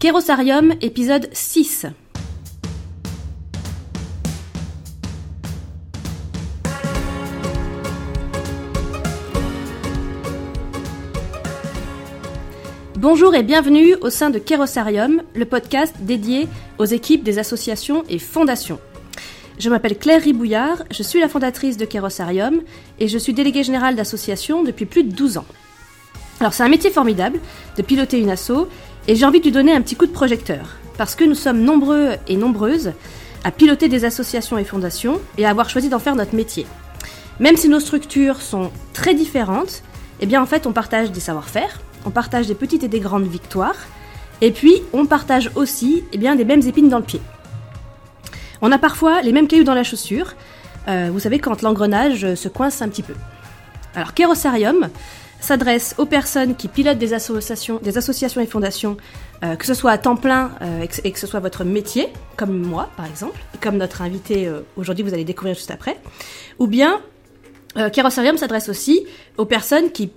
[0.00, 1.84] Kérosarium, épisode 6.
[12.96, 16.48] Bonjour et bienvenue au sein de Kérosarium, le podcast dédié
[16.78, 18.80] aux équipes des associations et fondations.
[19.58, 22.62] Je m'appelle Claire Ribouillard, je suis la fondatrice de Kérosarium
[22.98, 25.46] et je suis déléguée générale d'association depuis plus de 12 ans.
[26.40, 27.38] Alors c'est un métier formidable
[27.76, 28.66] de piloter une asso
[29.10, 31.62] et j'ai envie de lui donner un petit coup de projecteur parce que nous sommes
[31.62, 32.92] nombreux et nombreuses
[33.42, 36.64] à piloter des associations et fondations et à avoir choisi d'en faire notre métier.
[37.40, 39.82] Même si nos structures sont très différentes,
[40.20, 43.26] eh bien en fait on partage des savoir-faire, on partage des petites et des grandes
[43.26, 43.88] victoires
[44.42, 47.20] et puis on partage aussi eh des mêmes épines dans le pied.
[48.62, 50.34] On a parfois les mêmes cailloux dans la chaussure,
[50.86, 53.14] euh, vous savez quand l'engrenage se coince un petit peu.
[53.96, 54.88] Alors Kérosarium,
[55.40, 58.96] s'adresse aux personnes qui pilotent des associations, des associations et fondations,
[59.42, 62.56] euh, que ce soit à temps plein euh, et, que, ce soit votre métier, comme
[62.56, 65.96] moi par exemple, comme notre invité euh, aujourd'hui vous allez découvrir juste après,
[66.58, 67.00] ou bien
[67.78, 67.88] euh,
[68.36, 69.06] s'adresse aussi
[69.38, 70.10] aux personnes qui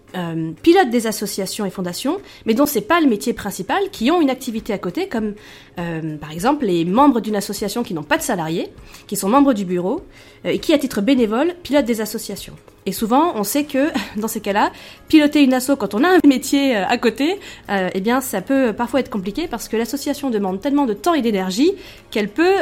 [0.64, 4.32] pilotent des associations et fondations, mais dont c'est pas le métier principal, qui ont une
[4.32, 5.36] activité à côté, comme
[5.76, 8.70] par exemple les membres d'une association qui n'ont pas de salariés,
[9.06, 10.02] qui sont membres du bureau
[10.44, 12.56] et qui, à titre bénévole, pilotent des associations.
[12.86, 14.72] Et souvent, on sait que dans ces cas-là,
[15.08, 17.40] piloter une asso quand on a un métier à côté,
[17.70, 21.22] eh bien, ça peut parfois être compliqué parce que l'association demande tellement de temps et
[21.22, 21.74] d'énergie
[22.12, 22.56] qu'elle peut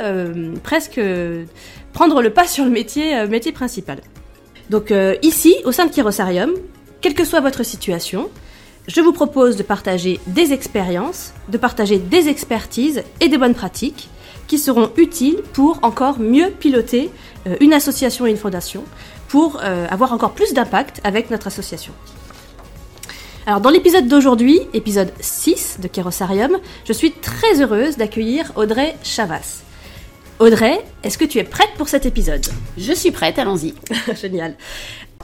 [0.64, 1.02] presque
[1.94, 4.00] prendre le pas sur le métier, métier principal.
[4.72, 6.52] Donc euh, ici, au sein de Kérosarium,
[7.02, 8.30] quelle que soit votre situation,
[8.88, 14.08] je vous propose de partager des expériences, de partager des expertises et des bonnes pratiques
[14.48, 17.10] qui seront utiles pour encore mieux piloter
[17.48, 18.86] euh, une association et une fondation,
[19.32, 21.94] pour euh, avoir encore plus d'impact avec notre association.
[23.46, 29.62] Alors dans l'épisode d'aujourd'hui, épisode 6 de Kérosarium, je suis très heureuse d'accueillir Audrey Chavas.
[30.40, 32.46] Audrey, est-ce que tu es prête pour cet épisode?
[32.78, 33.74] Je suis prête, allons-y.
[34.22, 34.58] Génial.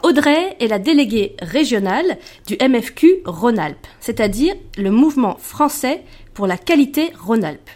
[0.04, 7.12] Audrey est la déléguée régionale du MFQ Rhône-Alpes, c'est-à-dire le mouvement français pour la qualité
[7.20, 7.70] Rhône-Alpes.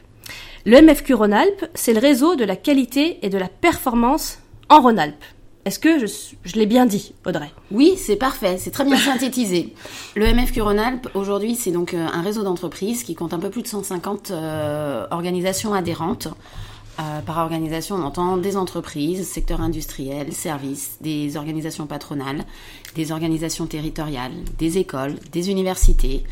[0.66, 4.39] Le MFQ Rhône-Alpes, c'est le réseau de la qualité et de la performance
[4.69, 5.25] en Rhône-Alpes.
[5.63, 7.51] Est-ce que je, l'ai bien dit, Audrey?
[7.69, 9.73] Oui, c'est parfait, c'est très bien synthétisé.
[10.16, 13.61] Le MFQ Rhône-Alpes, aujourd'hui, c'est donc euh, un réseau d'entreprises qui compte un peu plus
[13.61, 16.27] de 150 euh, organisations adhérentes
[16.99, 22.43] euh, par organisation, on entend des entreprises, secteur industriel, services, des organisations patronales,
[22.95, 26.23] des organisations territoriales, des écoles, des universités,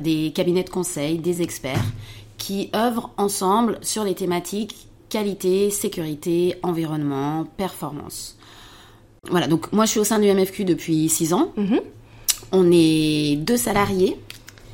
[0.00, 1.84] des cabinets de conseil, des experts,
[2.36, 8.38] qui œuvrent ensemble sur les thématiques qualité, sécurité, environnement, performance.
[9.30, 11.52] Voilà, donc moi je suis au sein du MFQ depuis 6 ans.
[11.56, 11.80] Mhm.
[12.50, 14.18] On est deux salariés.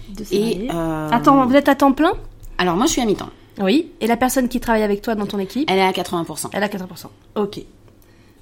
[0.08, 0.64] Deux salariés.
[0.64, 1.08] Et euh...
[1.10, 2.12] Attends, vous êtes à temps plein?
[2.56, 3.28] Alors moi je suis à mi-temps.
[3.60, 3.92] Oui.
[4.00, 5.70] Et la personne qui travaille avec toi dans ton équipe?
[5.70, 6.48] Elle est à 80%.
[6.52, 7.06] Elle est à 80%.
[7.36, 7.60] Ok.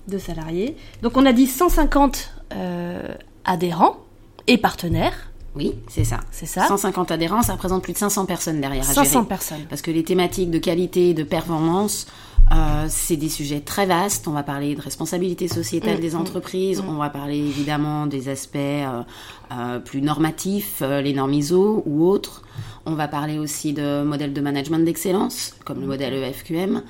[0.06, 0.77] Deux salariés.
[1.03, 3.15] Donc on a dit 150 euh,
[3.45, 3.97] adhérents
[4.47, 5.33] et partenaires.
[5.56, 6.21] Oui, c'est ça.
[6.31, 6.67] C'est ça.
[6.67, 9.65] 150 adhérents, ça représente plus de 500 personnes derrière 500 personnes.
[9.69, 12.06] Parce que les thématiques de qualité et de performance,
[12.53, 14.28] euh, c'est des sujets très vastes.
[14.28, 16.83] On va parler de responsabilité sociétale mmh, des entreprises.
[16.83, 16.89] Mmh.
[16.89, 19.03] On va parler évidemment des aspects euh,
[19.53, 22.43] euh, plus normatifs, les normes ISO ou autres.
[22.84, 26.83] On va parler aussi de modèles de management d'excellence, comme le modèle EFQM.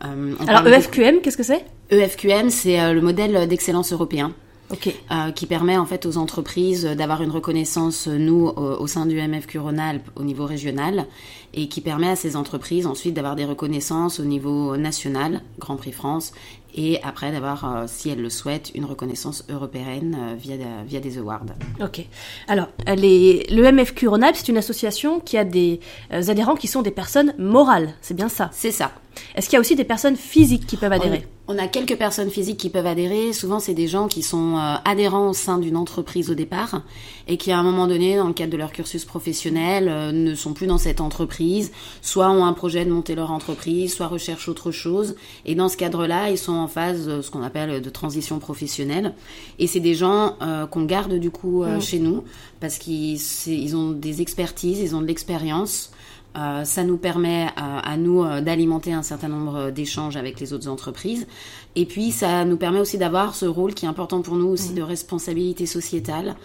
[0.00, 1.64] Alors EFQM, qu'est-ce que c'est?
[1.90, 4.32] EFQM, c'est le modèle d'excellence européen.
[4.70, 4.96] Okay.
[5.10, 9.16] Euh, qui permet en fait aux entreprises d'avoir une reconnaissance, nous, au, au sein du
[9.16, 11.06] MFQ Rhône-Alpes, au niveau régional,
[11.54, 15.92] et qui permet à ces entreprises ensuite d'avoir des reconnaissances au niveau national, Grand Prix
[15.92, 16.32] France,
[16.74, 21.16] et après d'avoir, euh, si elles le souhaitent, une reconnaissance européenne euh, via, via des
[21.16, 21.46] awards.
[21.80, 22.06] Ok.
[22.46, 25.80] Alors, les, le MFQ Rhône-Alpes, c'est une association qui a des
[26.10, 28.50] adhérents qui sont des personnes morales, c'est bien ça?
[28.52, 28.92] C'est ça.
[29.34, 31.26] Est-ce qu'il y a aussi des personnes physiques qui peuvent adhérer?
[31.46, 33.32] On, on a quelques personnes physiques qui peuvent adhérer.
[33.32, 36.82] Souvent, c'est des gens qui sont euh, adhérents au sein d'une entreprise au départ
[37.26, 40.34] et qui, à un moment donné, dans le cadre de leur cursus professionnel, euh, ne
[40.34, 41.70] sont plus dans cette entreprise,
[42.02, 45.14] soit ont un projet de monter leur entreprise, soit recherchent autre chose.
[45.44, 49.14] Et dans ce cadre-là, ils sont en phase, euh, ce qu'on appelle, de transition professionnelle.
[49.58, 51.80] Et c'est des gens euh, qu'on garde du coup mmh.
[51.80, 52.24] chez nous
[52.60, 55.90] parce qu'ils ils ont des expertises, ils ont de l'expérience.
[56.36, 60.52] Euh, ça nous permet à, à nous euh, d'alimenter un certain nombre d'échanges avec les
[60.52, 61.26] autres entreprises.
[61.74, 64.72] Et puis, ça nous permet aussi d'avoir ce rôle qui est important pour nous aussi
[64.72, 64.76] mmh.
[64.76, 66.36] de responsabilité sociétale.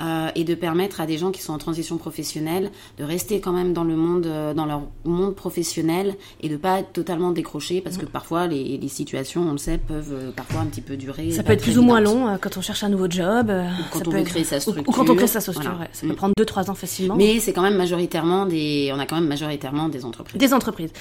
[0.00, 3.52] Euh, et de permettre à des gens qui sont en transition professionnelle de rester quand
[3.52, 7.80] même dans le monde, euh, dans leur monde professionnel et de pas être totalement décroché
[7.80, 10.96] parce que parfois les, les, situations, on le sait, peuvent euh, parfois un petit peu
[10.96, 11.32] durer.
[11.32, 13.50] Ça peut être plus ou moins long quand on cherche un nouveau job.
[13.50, 14.84] Ou quand on veut créer sa structure.
[14.86, 16.16] Ou, quand on crée sa structure, ça peut mm.
[16.16, 17.16] prendre 2-3 ans facilement.
[17.16, 20.38] Mais c'est quand même majoritairement des, on a quand même majoritairement des entreprises.
[20.38, 20.92] Des entreprises.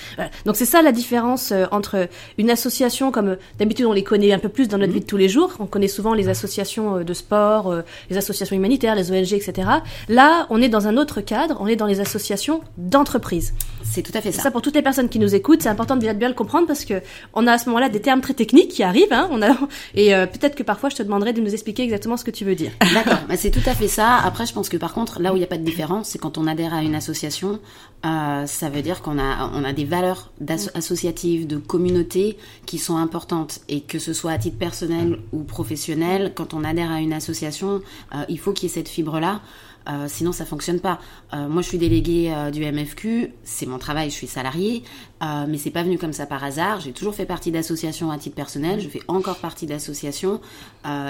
[0.45, 2.09] Donc c'est ça la différence entre
[2.39, 4.95] une association comme d'habitude on les connaît un peu plus dans notre mm.
[4.95, 5.53] vie de tous les jours.
[5.59, 7.75] On connaît souvent les associations de sport,
[8.09, 9.69] les associations humanitaires les ONG, etc.
[10.09, 13.53] Là, on est dans un autre cadre, on est dans les associations d'entreprises.
[13.91, 14.43] C'est tout à fait ça.
[14.43, 16.85] Ça pour toutes les personnes qui nous écoutent, c'est important de bien, le comprendre parce
[16.85, 17.01] que
[17.33, 19.11] on a à ce moment-là des termes très techniques qui arrivent.
[19.11, 19.55] Hein, on a,
[19.95, 22.45] et euh, peut-être que parfois je te demanderai de nous expliquer exactement ce que tu
[22.45, 22.71] veux dire.
[22.93, 24.17] D'accord, c'est tout à fait ça.
[24.17, 26.19] Après, je pense que par contre, là où il n'y a pas de différence, c'est
[26.19, 27.59] quand on adhère à une association,
[28.05, 30.31] euh, ça veut dire qu'on a, on a des valeurs
[30.75, 36.33] associatives, de communauté qui sont importantes et que ce soit à titre personnel ou professionnel,
[36.35, 37.81] quand on adhère à une association,
[38.13, 39.41] euh, il faut qu'il y ait cette fibre-là.
[39.87, 40.99] Euh, sinon, ça fonctionne pas.
[41.33, 44.83] Euh, moi, je suis déléguée euh, du MFQ, c'est mon travail, je suis salariée,
[45.21, 46.81] mais c'est pas venu comme ça par hasard.
[46.81, 50.41] J'ai toujours fait partie d'associations à titre personnel, je fais encore partie d'associations,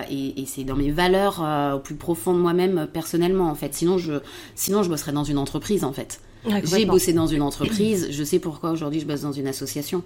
[0.09, 1.43] et, et c'est dans mes valeurs
[1.75, 3.73] au plus profond de moi-même personnellement, en fait.
[3.73, 4.13] Sinon, je,
[4.55, 6.21] sinon, je bosserais dans une entreprise, en fait.
[6.63, 10.03] J'ai bossé dans une entreprise, je sais pourquoi aujourd'hui je bosse dans une association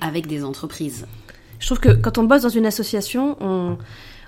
[0.00, 1.06] avec des entreprises.
[1.58, 3.78] Je trouve que quand on bosse dans une association, on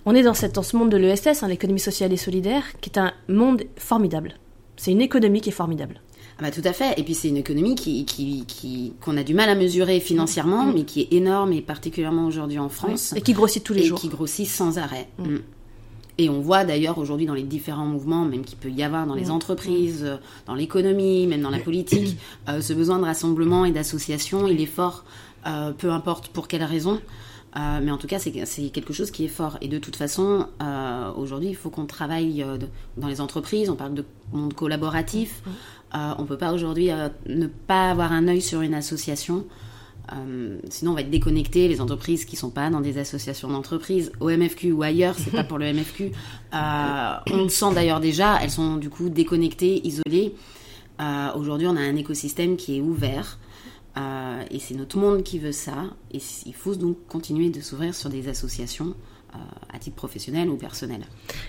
[0.06, 2.90] on est dans, cette, dans ce monde de l'ESS, hein, l'économie sociale et solidaire, qui
[2.90, 4.34] est un monde formidable.
[4.76, 6.00] C'est une économie qui est formidable.
[6.38, 6.98] Ah bah tout à fait.
[6.98, 10.72] Et puis c'est une économie qui, qui, qu'on a du mal à mesurer financièrement, mm.
[10.74, 13.14] mais qui est énorme et particulièrement aujourd'hui en France.
[13.16, 13.98] Et qui grossit tous les jours.
[13.98, 15.08] Et qui grossit sans arrêt.
[15.18, 15.34] Mm.
[15.34, 15.42] Mm.
[16.18, 19.14] Et on voit d'ailleurs aujourd'hui dans les différents mouvements, même qu'il peut y avoir dans
[19.14, 20.16] les entreprises, euh,
[20.46, 22.16] dans l'économie, même dans la politique,
[22.48, 25.04] euh, ce besoin de rassemblement et d'association, il est fort,
[25.46, 27.00] euh, peu importe pour quelle raison.
[27.56, 29.56] Euh, mais en tout cas, c'est quelque chose qui est fort.
[29.60, 32.58] Et de toute façon, euh, aujourd'hui, il faut qu'on travaille euh,
[32.96, 33.70] dans les entreprises.
[33.70, 35.42] On parle de monde collaboratif.
[35.94, 36.90] on ne peut pas aujourd'hui
[37.26, 39.46] ne pas avoir un œil sur une association.
[40.68, 41.68] sinon, on va être déconnecté.
[41.68, 45.30] Les entreprises qui ne sont pas dans des associations d'entreprise, au MFQ ou ailleurs, c'est
[45.30, 46.12] pas pour le MFQ.
[46.52, 48.38] on le sent d'ailleurs déjà.
[48.42, 50.34] Elles sont du coup déconnectées, isolées.
[51.34, 53.38] aujourd'hui, on a un écosystème qui est ouvert.
[53.98, 55.84] Euh, et c'est notre monde qui veut ça.
[56.12, 58.94] Et il faut donc continuer de s'ouvrir sur des associations
[59.72, 61.02] à titre professionnel ou personnel.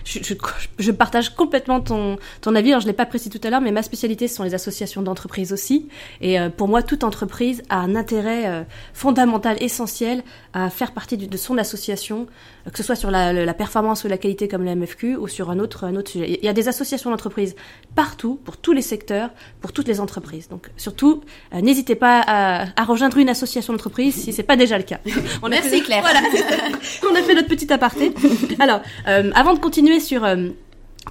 [0.04, 2.70] Je, partage complètement ton, ton avis.
[2.70, 4.54] Alors, je ne l'ai pas précisé tout à l'heure, mais ma spécialité, ce sont les
[4.54, 5.88] associations d'entreprises aussi.
[6.20, 8.62] Et euh, pour moi, toute entreprise a un intérêt euh,
[8.92, 12.26] fondamental, essentiel à faire partie de, son association,
[12.70, 15.58] que ce soit sur la, performance ou la qualité comme le MFQ ou sur un
[15.58, 16.38] autre, un autre sujet.
[16.40, 17.54] Il y a des associations d'entreprises
[17.94, 19.30] partout, pour tous les secteurs,
[19.60, 20.48] pour toutes les entreprises.
[20.48, 25.00] Donc, surtout, n'hésitez pas à, rejoindre une association d'entreprise si c'est pas déjà le cas.
[25.42, 26.02] On Merci Claire.
[26.02, 26.20] Voilà.
[27.10, 27.72] On a fait notre petite
[28.58, 30.48] Alors, euh, avant de continuer sur euh,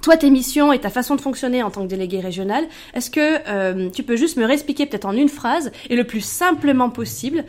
[0.02, 3.38] toi, tes missions et ta façon de fonctionner en tant que délégué régional, est-ce que
[3.48, 7.44] euh, tu peux juste me réexpliquer peut-être en une phrase et le plus simplement possible,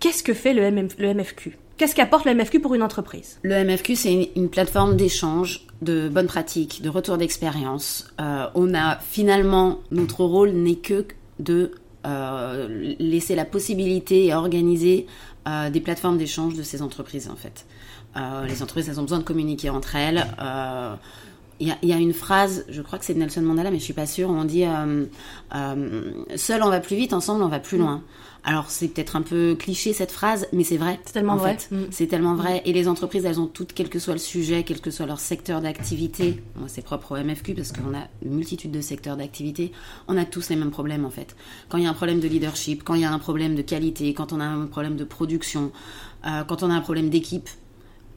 [0.00, 3.38] qu'est-ce que fait le, le MFQ Qu'est-ce qu'apporte le MFQ pour une entreprise?
[3.42, 8.12] Le MFQ, c'est une, plateforme d'échange de bonnes pratiques, de retour d'expérience.
[8.18, 11.06] on a finalement, notre rôle n'est que
[11.38, 11.70] de
[12.98, 15.06] laisser la possibilité et organiser
[15.70, 17.64] des plateformes d'échange de ces entreprises en fait.
[18.18, 20.26] Euh, les entreprises, elles ont besoin de communiquer entre elles.
[20.40, 20.94] Euh,
[21.60, 24.06] il y, a une phrase, je crois que c'est Nelson Mandela, mais je suis pas
[24.06, 25.06] sûre, où on dit euh,
[26.36, 28.04] Seul on va plus vite, ensemble on va plus loin.
[28.44, 31.00] Alors c'est peut-être un peu cliché cette phrase, mais c'est vrai.
[31.04, 31.56] C'est tellement vrai.
[31.72, 31.76] Mm.
[31.90, 32.62] C'est tellement vrai.
[32.64, 35.18] Et les entreprises, elles ont toutes, quel que soit le sujet, quel que soit leur
[35.18, 39.72] secteur d'activité, moi c'est propre au MFQ parce qu'on a une multitude de secteurs d'activité,
[40.06, 41.34] on a tous les mêmes problèmes en fait.
[41.68, 43.62] Quand il y a un problème de leadership, quand il y a un problème de
[43.62, 45.72] qualité, quand on a un problème de production,
[46.22, 47.48] quand on a un problème d'équipe,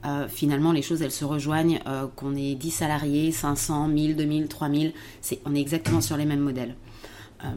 [0.05, 1.79] euh, finalement, les choses, elles se rejoignent.
[1.88, 6.25] Euh, qu'on ait 10 salariés, 500, 1000, 2000, 3000, c'est, on est exactement sur les
[6.25, 6.75] mêmes modèles.
[7.43, 7.48] Euh,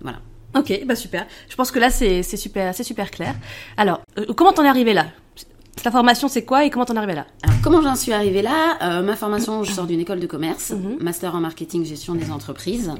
[0.00, 0.18] voilà.
[0.54, 1.26] Ok, bah super.
[1.48, 3.34] Je pense que là, c'est, super, c'est super clair.
[3.76, 4.00] Alors,
[4.36, 5.06] comment t'en es arrivé là?
[5.82, 7.26] Ta formation, c'est quoi et comment t'en es arrivé là?
[7.42, 10.98] Alors, comment j'en suis arrivée là Ma formation, je sors d'une école de commerce, mhm.
[11.00, 12.92] master en marketing, gestion des entreprises.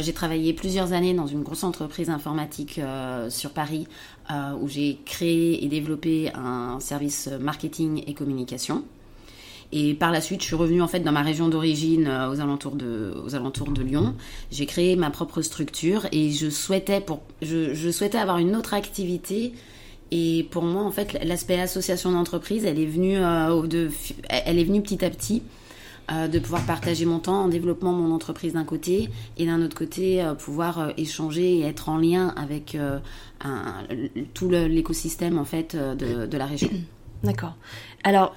[0.00, 2.80] j'ai travaillé plusieurs années dans une grosse entreprise informatique
[3.28, 3.86] sur Paris
[4.30, 8.84] euh, où j'ai créé et développé un service marketing et communication.
[9.72, 12.40] Et par la suite, je suis revenue en fait dans ma région d'origine, euh, aux
[12.40, 14.14] alentours de, aux alentours de Lyon.
[14.52, 18.74] J'ai créé ma propre structure et je souhaitais pour, je, je souhaitais avoir une autre
[18.74, 19.52] activité.
[20.14, 23.90] Et pour moi, en fait, l'aspect association d'entreprise, elle est venue, euh, de,
[24.28, 25.42] elle est venue petit à petit.
[26.10, 29.76] Euh, de pouvoir partager mon temps en développement mon entreprise d'un côté et d'un autre
[29.76, 32.76] côté euh, pouvoir échanger et être en lien avec
[34.34, 36.68] tout l'écosystème en fait de, la région.
[37.22, 37.54] D'accord.
[38.02, 38.34] Alors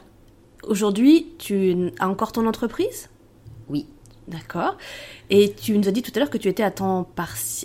[0.64, 3.10] aujourd'hui, tu as encore ton entreprise?
[3.68, 3.88] Oui.
[4.28, 4.78] D'accord.
[5.30, 7.10] Et tu nous as dit tout à l'heure que tu étais à temps,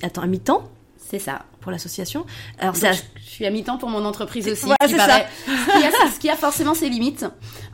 [0.02, 0.64] à, temps à mi-temps?
[0.96, 1.44] C'est ça.
[1.60, 2.24] Pour l'association.
[2.58, 2.82] Alors, Donc,
[3.22, 4.66] je suis à mi-temps pour mon entreprise aussi.
[4.66, 5.04] Ouais, qui c'est ce,
[5.78, 7.26] qui a, ce qui a forcément ses limites.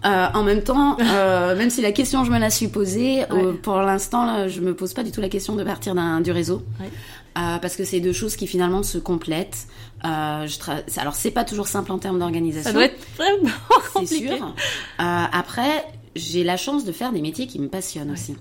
[0.04, 3.52] Euh, en même temps, euh, même si la question je me la suis posée, euh,
[3.52, 6.62] pour l'instant, je me pose pas du tout la question de partir du réseau.
[6.80, 6.90] Ouais.
[7.38, 9.66] Euh, parce que c'est deux choses qui finalement se complètent.
[10.04, 12.64] Euh, je tra- c'est- Alors c'est pas toujours simple en termes d'organisation.
[12.70, 13.50] Ça doit être vraiment
[13.84, 14.36] c'est compliqué.
[14.38, 14.54] sûr.
[15.00, 18.36] Euh, après, j'ai la chance de faire des métiers qui me passionnent aussi.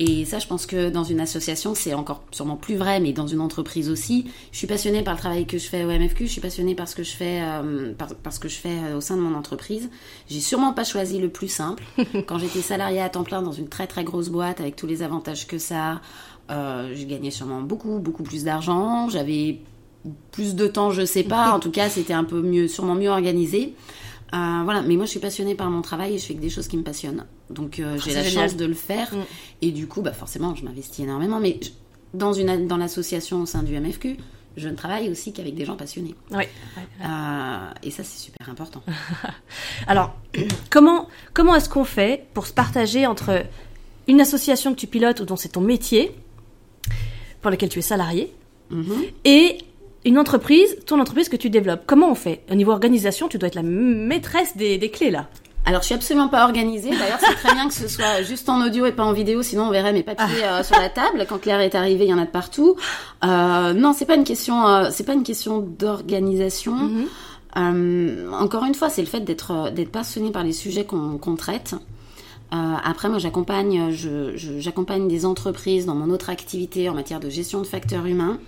[0.00, 3.26] Et ça, je pense que dans une association, c'est encore sûrement plus vrai, mais dans
[3.26, 4.26] une entreprise aussi.
[4.50, 6.88] Je suis passionnée par le travail que je fais au MFQ, je suis passionnée par
[6.88, 9.20] ce que je fais, euh, par, par ce que je fais euh, au sein de
[9.20, 9.88] mon entreprise.
[10.28, 11.84] J'ai sûrement pas choisi le plus simple.
[12.26, 15.02] Quand j'étais salariée à temps plein dans une très très grosse boîte avec tous les
[15.02, 16.00] avantages que ça,
[16.50, 19.08] euh, je gagnais sûrement beaucoup beaucoup plus d'argent.
[19.08, 19.60] J'avais
[20.32, 21.52] plus de temps, je sais pas.
[21.52, 23.74] En tout cas, c'était un peu mieux, sûrement mieux organisé.
[24.32, 26.50] Euh, voilà, mais moi je suis passionnée par mon travail et je fais que des
[26.50, 27.24] choses qui me passionnent.
[27.50, 28.48] Donc euh, j'ai c'est la génial.
[28.48, 29.18] chance de le faire Mm.
[29.62, 31.38] et du coup, bah forcément, je m'investis énormément.
[31.40, 31.70] Mais je-
[32.14, 34.16] dans une dans l'association au sein du MFQ,
[34.56, 36.14] je ne travaille aussi qu'avec des gens passionnés.
[36.30, 36.48] Ouais, ouais.
[37.04, 38.82] Euh, et ça, c'est super important.
[39.86, 40.14] Alors,
[40.70, 43.44] comment, comment est-ce qu'on fait pour se partager entre
[44.06, 46.14] une association que tu pilotes ou dont c'est ton métier,
[47.42, 48.32] pour lequel tu es salarié,
[48.70, 49.02] Mhm.
[49.24, 49.58] et
[50.04, 52.42] une entreprise, ton entreprise que tu développes Comment on fait?
[52.50, 55.28] Au niveau organisation, tu dois être la maîtresse des, des clés là.
[55.66, 56.90] Alors, je suis absolument pas organisée.
[56.90, 59.64] D'ailleurs, c'est très bien que ce soit juste en audio et pas en vidéo, sinon
[59.68, 61.24] on verrait mes papiers euh, sur la table.
[61.26, 62.76] Quand Claire est arrivée, il y en a de partout.
[63.24, 64.66] Euh, non, c'est pas une question.
[64.68, 66.74] euh, c'est pas une question d'organisation.
[66.74, 68.28] Mhm.
[68.38, 71.74] Encore une fois, c'est le fait d'être d'être passionné par les sujets qu'on qu'on traite.
[72.50, 77.66] Après, moi, j'accompagne je- des entreprises dans mon autre activité en matière de gestion de
[77.66, 78.38] facteurs humains.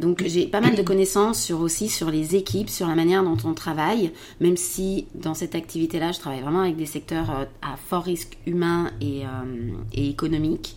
[0.00, 3.36] Donc, j'ai pas mal de connaissances sur aussi sur les équipes, sur la manière dont
[3.44, 7.76] on travaille, même si dans cette activité-là, je travaille vraiment avec des secteurs euh, à
[7.76, 10.74] fort risque humain et, euh, et économique.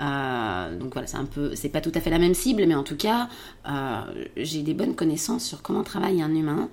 [0.00, 2.74] Euh, donc voilà, c'est un peu, c'est pas tout à fait la même cible, mais
[2.74, 3.28] en tout cas,
[3.68, 4.00] euh,
[4.38, 6.68] j'ai des bonnes connaissances sur comment travaille un humain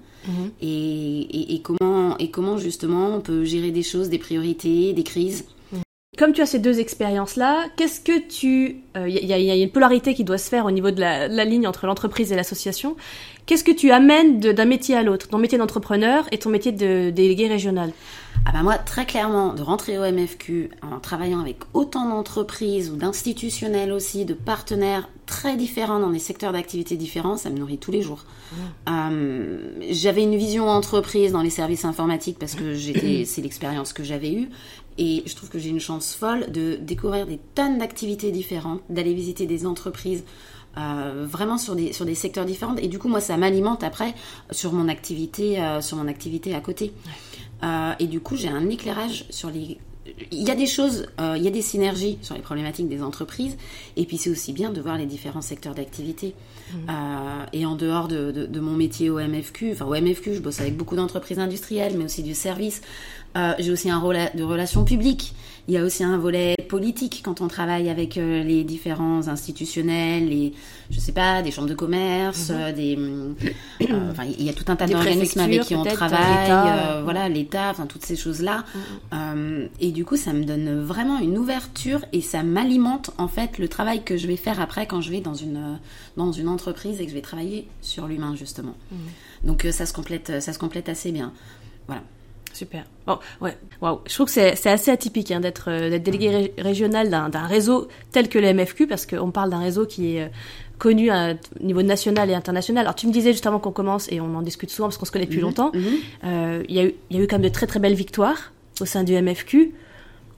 [0.62, 5.04] et, et- et comment et comment justement on peut gérer des choses, des priorités, des
[5.04, 5.46] crises.
[6.18, 8.78] Comme tu as ces deux expériences-là, qu'est-ce que tu...
[8.96, 11.46] Il y, a- y a une polarité qui doit se faire au niveau de la
[11.46, 12.98] ligne entre l'entreprise et l'association?
[13.50, 15.28] Qu'est-ce que tu amènes d'un métier à l'autre?
[15.28, 17.92] Ton métier d'entrepreneur et ton métier de délégué régional
[18.46, 22.96] Ah bah moi, très clairement, de rentrer au MFQ en travaillant avec autant d'entreprises ou
[22.96, 27.92] d'institutionnels aussi, de partenaires très différents dans des secteurs d'activité différents, ça me nourrit tous
[27.92, 28.24] les jours.
[28.88, 34.04] Euh, j'avais une vision entreprise dans les services informatiques parce que j'étais, c'est l'expérience que
[34.04, 34.50] j'avais eue.
[35.00, 39.16] Et je trouve que j'ai une chance folle de découvrir des tonnes d'activités différentes, d'aller
[39.16, 40.24] visiter des entreprises
[40.80, 42.76] euh, vraiment sur des, sur des secteurs différents.
[42.78, 44.16] Et du coup, moi, ça m'alimente après
[44.52, 46.94] sur mon activité, euh, sur mon activité à côté.
[47.64, 49.78] Euh, et du coup, j'ai un éclairage sur les.
[50.32, 53.56] Il y a des choses, il y a des synergies sur les problématiques des entreprises,
[53.96, 56.34] et puis c'est aussi bien de voir les différents secteurs d'activité.
[56.90, 60.40] Euh, et en dehors de, de- de mon métier au MFQ, enfin au MFQ, je
[60.40, 62.82] bosse avec beaucoup d'entreprises industrielles, mais aussi du service.
[63.38, 65.34] Euh, j'ai aussi un rôle de relations publiques.
[65.68, 70.28] Il y a aussi un volet politique quand on travaille avec euh, les différents institutionnels,
[70.28, 70.54] les,
[70.90, 73.36] je sais pas, des chambres de commerce, des, hum,
[73.82, 77.02] euh, enfin, il y a tout un tas d'organismes avec qui on travaille, l'État.
[77.04, 78.66] voilà, l'État, enfin toutes ces choses-là.
[79.14, 83.60] Euh, et du coup, ça me donne vraiment une ouverture et ça m'alimente en fait
[83.60, 85.78] le travail que je vais faire après quand je vais dans une
[86.18, 88.76] dans une entreprise et que je vais travailler sur l'humain justement.
[89.44, 91.32] Donc euh, ça se complète, ça se complète assez bien.
[91.88, 92.04] Voilà.
[92.54, 92.84] Super.
[93.08, 93.56] Bon, ouais.
[93.82, 94.00] Waouh.
[94.08, 97.30] Je trouve que c'est c'est assez atypique hein, d'être euh, d'être délégué ré- régional d'un
[97.30, 100.28] d'un réseau tel que le MFQ parce qu'on parle d'un réseau qui est euh,
[100.78, 102.82] connu à niveau national et international.
[102.86, 105.06] Alors tu me disais juste avant qu'on commence et on en discute souvent parce qu'on
[105.06, 105.72] se connaît depuis longtemps.
[105.74, 105.84] Mhm.
[106.26, 107.94] euh, Il y a eu il y a eu quand même de très très belles
[107.96, 108.52] victoires
[108.82, 109.74] au sein du MFQ.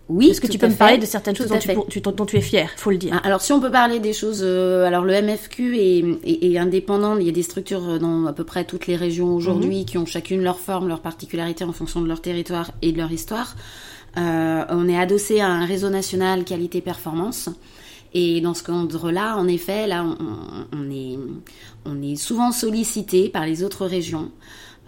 [0.10, 0.29] Oui.
[0.29, 1.74] Est-ce que tu peux me parler de certaines Tout choses dont tu, fait.
[1.74, 3.13] pour- tu- dont, dont tu es fier, faut le dire.
[3.15, 6.58] Ah, Alors si on peut parler des choses, euh, alors le MFQ est, est, est
[6.58, 9.86] indépendant, il y a des structures euh, dans à peu près toutes les régions aujourd'hui
[9.86, 13.12] qui ont chacune leur forme, leur particularité en fonction de leur territoire et de leur
[13.12, 13.55] histoire.
[14.17, 17.50] Euh, on est adossé à un réseau national qualité-performance.
[18.13, 21.17] Et dans ce cadre-là, en effet, là, on- on est,
[21.86, 24.29] on est souvent sollicité par les autres régions,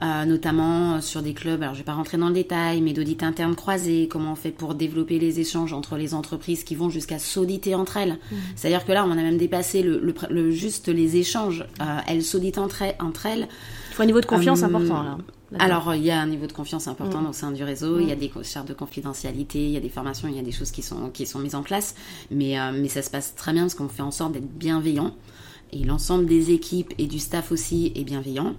[0.01, 1.62] euh, notamment sur des clubs.
[1.62, 4.51] Alors, je vais pas rentrer dans le détail, mais d'audit interne croisé, comment on fait
[4.51, 8.17] pour développer les échanges entre les entreprises qui vont jusqu'à s'auditer entre elles.
[8.55, 11.63] C'est-à-dire que là, on a même dépassé le, le, le- juste les échanges.
[11.81, 13.47] Euh, elles s'auditent entre, elles- entre elles.
[13.91, 15.17] Il faut un niveau de confiance Euh, important là.
[15.59, 18.12] Alors, il y a un niveau de confiance important au sein du réseau, il y
[18.12, 20.71] a des chartes de confidentialité, il y a des formations, il y a des choses
[20.71, 21.93] qui sont, qui sont mises en place,
[22.31, 25.13] mais, euh, mais ça se passe très bien parce qu'on fait en sorte d'être bienveillant,
[25.71, 28.55] et l'ensemble des équipes et du staff aussi est bienveillant.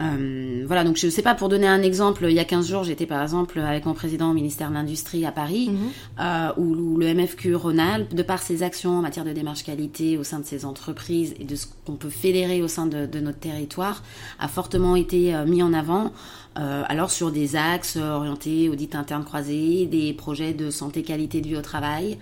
[0.00, 2.68] Euh, voilà, donc je ne sais pas, pour donner un exemple, il y a 15
[2.68, 5.78] jours, j'étais par exemple avec mon président au ministère de l'Industrie à Paris, Mhm.
[6.20, 10.16] euh, où, où le MFQ Rhône-Alpes, de par ses actions en matière de démarche qualité
[10.16, 13.18] au sein de ses entreprises et de ce qu'on peut fédérer au sein de, de
[13.20, 14.02] notre territoire,
[14.38, 16.12] a fortement été euh, mis en avant.
[16.58, 21.48] euh, alors sur des axes orientés audit interne croisé, des projets de santé qualité de
[21.48, 22.18] vie au travail,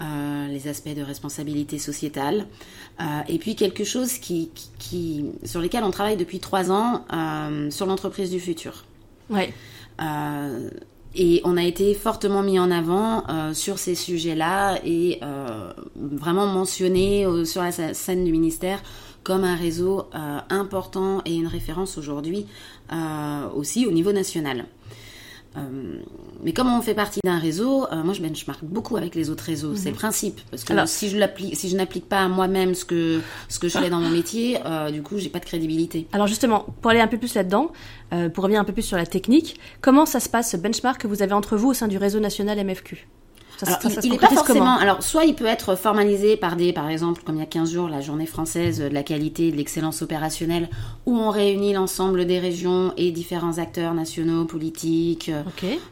[0.00, 2.46] euh, les aspects de responsabilité sociétale,
[3.00, 7.04] euh, et puis quelque chose qui, qui, qui- sur lesquels on travaille depuis trois ans
[7.12, 8.84] euh, sur l'entreprise du futur.
[9.30, 9.52] Ouais.
[11.14, 13.24] Et on a été fortement mis en avant
[13.54, 15.20] sur ces sujets-là et
[15.96, 18.82] vraiment mentionné sur la sc- scène du ministère
[19.24, 20.06] comme un réseau
[20.50, 22.46] important et une référence aujourd'hui
[23.54, 24.66] aussi au niveau national.
[25.56, 26.00] Euh,
[26.42, 29.44] mais comme on fait partie d'un réseau, euh, moi je benchmark beaucoup avec les autres
[29.44, 29.74] réseaux.
[29.74, 30.40] C'est le principe.
[30.50, 33.58] Parce que Alors- si je l'applique, si je n'applique pas à moi-même ce que ce
[33.58, 36.06] que je fais dans mon métier, euh, du coup j'ai pas de crédibilité.
[36.12, 37.72] Alors justement, pour aller un peu plus là-dedans,
[38.34, 41.06] pour revenir un peu plus sur la technique, comment ça se passe ce benchmark que
[41.06, 43.06] vous avez entre vous au sein du réseau national MFQ
[43.58, 44.76] ça, se- Alors, ça- il- n'est pas forcément.
[44.78, 47.72] Alors, soit il peut être formalisé par des, par exemple, comme il y a 15
[47.72, 50.68] jours, la journée française de la qualité et de l'excellence opérationnelle,
[51.06, 55.42] où on réunit l'ensemble des régions et différents acteurs nationaux, politiques, euh,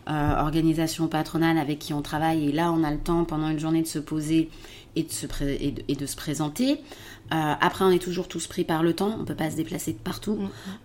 [0.08, 2.48] euh, organisations patronales avec qui on travaille.
[2.48, 4.48] Et là, on a le temps pendant une journée de se poser
[4.94, 6.80] et de se, pré- et de, et de se présenter.
[7.34, 9.16] Euh, après, on est toujours tous pris par le temps.
[9.20, 10.38] On peut pas se déplacer de partout.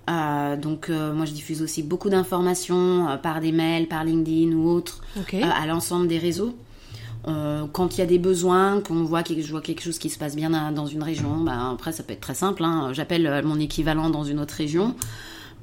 [0.09, 4.67] Euh, donc, euh, moi, je diffuse aussi beaucoup d'informations par des mails, par LinkedIn ou
[4.69, 5.35] autres Ok.
[5.35, 6.55] euh, à l'ensemble des réseaux.
[7.27, 10.09] Euh, quand il y a des besoins, qu'on voit quelque, je vois quelque chose qui
[10.09, 12.63] se passe bien dans- une région, ben, après ça peut être très simple.
[12.63, 12.89] hein.
[12.93, 14.95] J'appelle euh, mon équivalent dans une autre région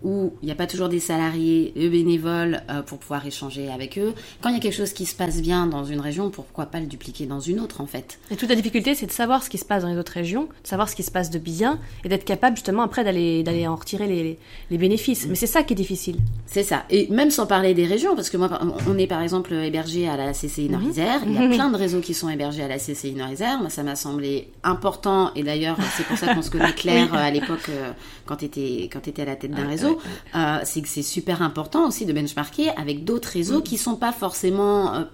[0.02, 3.98] où il n'y a pas toujours des salariés, eux bénévoles euh, pour pouvoir échanger avec
[3.98, 4.14] eux.
[4.40, 6.80] Quand il y a quelque chose qui se passe bien dans une région, pourquoi pas
[6.80, 8.18] le dupliquer dans une autre en fait?
[8.30, 10.48] Et toute la difficulté, c'est de savoir ce qui se passe dans les autres régions,
[10.62, 13.66] de savoir ce qui se passe de bien, et d'être capable justement après d'aller d'aller
[13.66, 14.38] en retirer les,
[14.70, 15.26] les bénéfices.
[15.26, 16.16] Mais c'est ça qui est difficile.
[16.46, 16.84] C'est ça.
[16.90, 20.16] Et même sans parler des régions, parce que moi, on est par exemple hébergé à
[20.16, 21.20] la CCI Nord-Isère.
[21.26, 23.58] Il y a plein de réseaux qui sont hébergés à la CCI Nord-Isère.
[23.60, 25.32] Moi, ça m'a semblé important.
[25.34, 27.92] Et d'ailleurs, c'est pour ça qu'on se connaît Claire euh, à l'époque, euh,
[28.28, 29.98] quand tu étais, quand étais à la tête d'un réseau.
[30.34, 34.12] Euh, c'est que c'est super important aussi de benchmarker avec d'autres réseaux qui sont pas
[34.12, 35.04] forcément euh,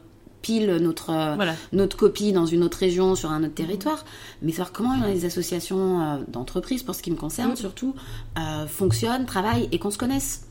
[0.42, 1.54] pile notre euh, Voilà.
[1.72, 4.04] notre copie dans une autre région, sur un autre territoire,
[4.42, 7.94] mais savoir comment les associations d'entreprises, pour ce qui me concerne surtout,
[8.38, 10.46] euh, fonctionnent, travaillent et qu'on se connaisse.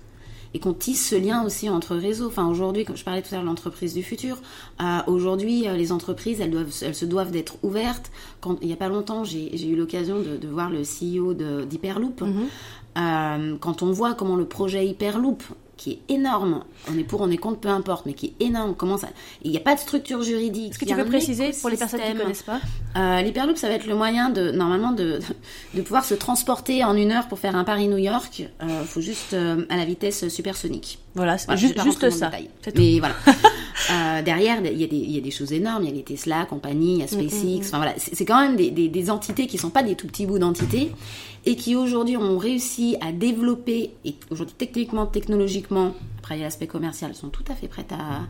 [0.54, 2.28] Et qu'on tisse ce lien aussi entre réseaux.
[2.28, 4.38] Enfin, aujourd'hui, comme je parlais tout à l'heure de l'entreprise du futur,
[4.82, 8.12] euh, aujourd'hui, euh, les entreprises, elles, doivent, elles se doivent d'être ouvertes.
[8.42, 11.34] Quand, il n'y a pas longtemps, j'ai eu l'occasion de, de voir le CEO
[11.66, 12.24] d'Hyperloop.
[12.96, 15.42] Euh, quand on voit comment le projet Hyperloop,
[15.78, 18.76] qui est énorme, on est pour, on est contre, peu importe, mais qui est énorme,
[18.76, 19.10] comment ça...
[19.44, 20.72] Il n'y a pas de structure juridique.
[20.72, 22.60] Est-ce que tu peux préciser pour les personnes qui ne connaissent pas
[22.96, 25.20] Euh, L'Hyperloop, ça va être le moyen de, normalement, de,
[25.74, 28.44] de pouvoir se transporter en une heure pour faire un Paris-New York.
[28.62, 31.00] Il faut juste euh, à la vitesse supersonique.
[31.16, 32.28] Voilà, c'est Voilà, juste, pas juste ça.
[32.30, 32.50] détail.
[32.76, 33.16] Mais voilà.
[33.92, 35.84] Euh, derrière, il y, a des- il y a des choses énormes.
[35.84, 37.60] Il y a les Tesla, compagnie, il y a Mm, SpaceX.
[37.68, 40.08] Enfin voilà, c'est c'est quand même des, des- des entités qui sont pas des tout
[40.08, 40.92] petits bouts d'entités
[41.46, 45.94] et qui aujourd'hui ont réussi à développer et aujourd'hui techniquement, technologiquement,
[46.24, 48.22] après l'aspect commercial, sont tout à fait prêtes à,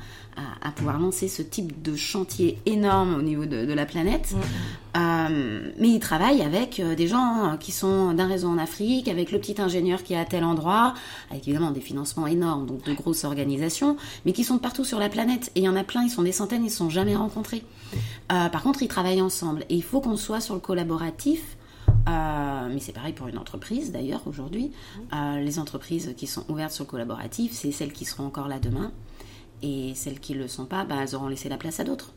[0.41, 4.33] à- à pouvoir lancer ce type de chantier énorme au niveau de, de la planète.
[4.97, 9.07] Euh, mais ils travaillent avec euh, des gens euh, qui sont d'un réseau en Afrique,
[9.09, 10.95] avec le petit ingénieur qui est à tel endroit,
[11.29, 14.97] avec évidemment des financements énormes, donc de grosses organisations, mais qui sont de partout sur
[14.97, 15.51] la planète.
[15.53, 17.63] Et il y en a plein, ils sont des centaines, ils se sont jamais rencontrés.
[18.31, 19.65] Euh, par contre, ils travaillent ensemble.
[19.69, 21.41] Et il faut qu'on soit sur le collaboratif.
[21.89, 24.71] Euh, mais c'est pareil pour une entreprise d'ailleurs aujourd'hui.
[25.13, 28.59] Euh, les entreprises qui sont ouvertes sur le collaboratif, c'est celles qui seront encore là
[28.59, 28.91] demain.
[29.61, 32.11] Et celles qui ne le sont pas, bah, elles auront laissé la place à d'autres.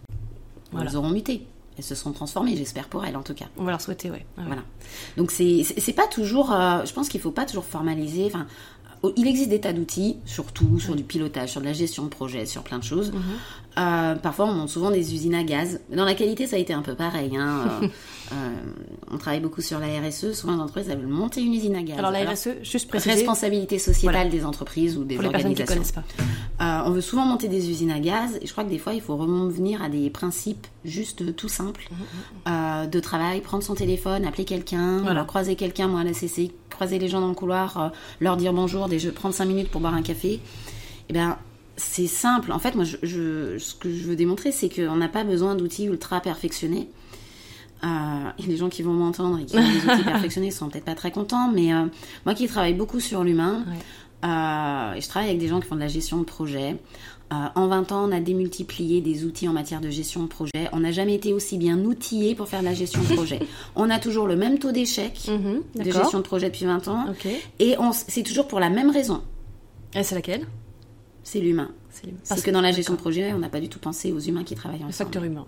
[0.73, 0.91] Voilà.
[0.91, 1.47] Elles auront muté.
[1.79, 3.45] Elles se seront transformées, j'espère pour elles en tout cas.
[3.59, 4.25] On va leur souhaiter, ouais.
[4.39, 4.45] Ouais.
[4.47, 4.63] Voilà.
[5.19, 6.51] Donc c'est pas toujours.
[6.53, 8.25] euh, je pense qu'il faut pas toujours formaliser.
[8.27, 8.47] Enfin,
[9.17, 12.47] il existe des tas d'outils, surtout sur du pilotage, sur de la gestion de projet,
[12.47, 13.13] sur plein de choses.
[13.13, 13.21] Mhm.
[13.79, 15.81] Euh, parfois, on monte souvent des usines à gaz.
[15.95, 17.37] Dans la qualité, ça a été un peu pareil.
[17.37, 17.81] hein.
[18.33, 18.49] Euh, euh,
[19.13, 20.33] on travaille beaucoup sur la RSE.
[20.33, 21.97] Souvent, les entreprises veulent monter une usine à gaz.
[21.97, 25.83] Alors la RSE, juste préciser, responsabilité sociétale des entreprises ou des pour les qui organisations.
[26.59, 26.83] pas.
[26.87, 29.01] On veut souvent monter des usines à gaz et je crois que des fois il
[29.01, 31.89] faut revenir à des principes juste tout simples
[32.49, 35.23] euh, de travail, prendre son téléphone, appeler quelqu'un, Voilà.
[35.25, 37.89] croiser quelqu'un, moi à la CCI, croiser les gens dans le couloir, euh,
[38.21, 40.41] leur dire bonjour, des, prendre cinq minutes pour boire un café.
[41.09, 41.37] Eh ben
[41.77, 42.53] c'est simple.
[42.53, 45.55] En fait, moi, je, je- ce que je veux démontrer, c'est qu'on n'a pas besoin
[45.57, 46.89] d'outils ultra perfectionnés.
[47.85, 47.87] Euh,
[48.39, 50.95] et les gens qui vont m'entendre et qui ont des outils perfectionnés sont peut-être pas
[50.95, 51.85] très contents, mais euh,
[52.25, 54.29] moi qui travaille beaucoup sur l'humain, Ouais.
[54.31, 56.77] euh, et je travaille avec des gens qui font de la gestion de projet.
[57.31, 60.69] En 20 ans, on a démultiplié des outils en matière de gestion de projet.
[60.73, 63.41] On n'a jamais été aussi bien outillé pour faire de la gestion de projet.
[63.77, 67.07] on a toujours le même taux d'échec Mhm, de gestion de projet depuis 20 ans.
[67.59, 69.23] Et c'est toujours pour la même raison.
[69.95, 70.47] Et c'est laquelle?
[71.25, 71.71] C'est l'humain.
[72.29, 74.45] Parce que dans la gestion de projet, on n'a pas du tout pensé aux humains
[74.45, 75.11] qui travaillent le ensemble.
[75.11, 75.47] facteur humain.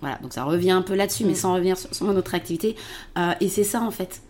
[0.00, 1.28] Voilà, donc ça revient un peu là-dessus, Mm.
[1.28, 2.76] mais sans revenir sur, sur notre activité.
[3.18, 4.22] Euh, et c'est ça en fait.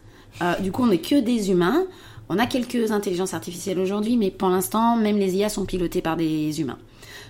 [0.42, 1.84] Euh, du coup, on n'est que des humains.
[2.28, 6.16] On a quelques intelligences artificielles aujourd'hui, mais pour l'instant, même les IA sont pilotées par
[6.16, 6.78] des humains.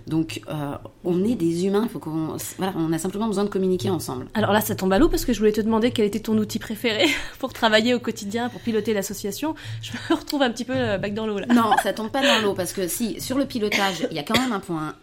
[0.06, 0.74] Donc, euh,
[1.04, 1.86] on est des humains.
[1.88, 4.26] Faut qu'on, voilà, on a simplement besoin de communiquer ensemble.
[4.34, 6.36] Alors là, ça tombe à l'eau parce que je voulais te demander quel était ton
[6.38, 7.06] outil préféré
[7.38, 9.54] pour travailler au quotidien, pour piloter l'association.
[9.80, 11.46] Je me retrouve un petit peu euh, bac dans l'eau là.
[11.46, 14.24] Non, ça tombe pas dans l'eau parce que si sur le pilotage, il y a
[14.24, 14.94] quand même un point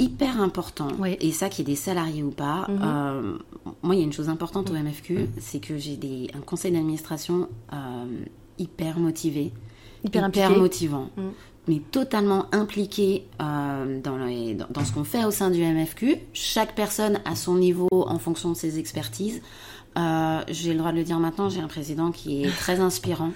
[0.00, 1.16] hyper important Oui.
[1.20, 2.66] et ça qui est des salariés ou pas.
[2.68, 2.80] Mhm.
[2.84, 3.38] euh,
[3.82, 6.72] moi, il y a une chose importante au MFQ, c'est que j'ai des un conseil
[6.72, 7.76] d'administration euh,
[8.58, 9.52] hyper motivé,
[10.04, 10.48] Hyper impliqué.
[10.56, 11.30] motivant, Mhm.
[11.68, 16.16] mais totalement impliqué euh, dans, les- dans, dans ce qu'on fait au sein du MFQ.
[16.32, 19.40] Chaque personne à son niveau en fonction de ses expertises.
[19.96, 23.30] Euh, j'ai le droit de le dire maintenant, j'ai un président qui est très inspirant.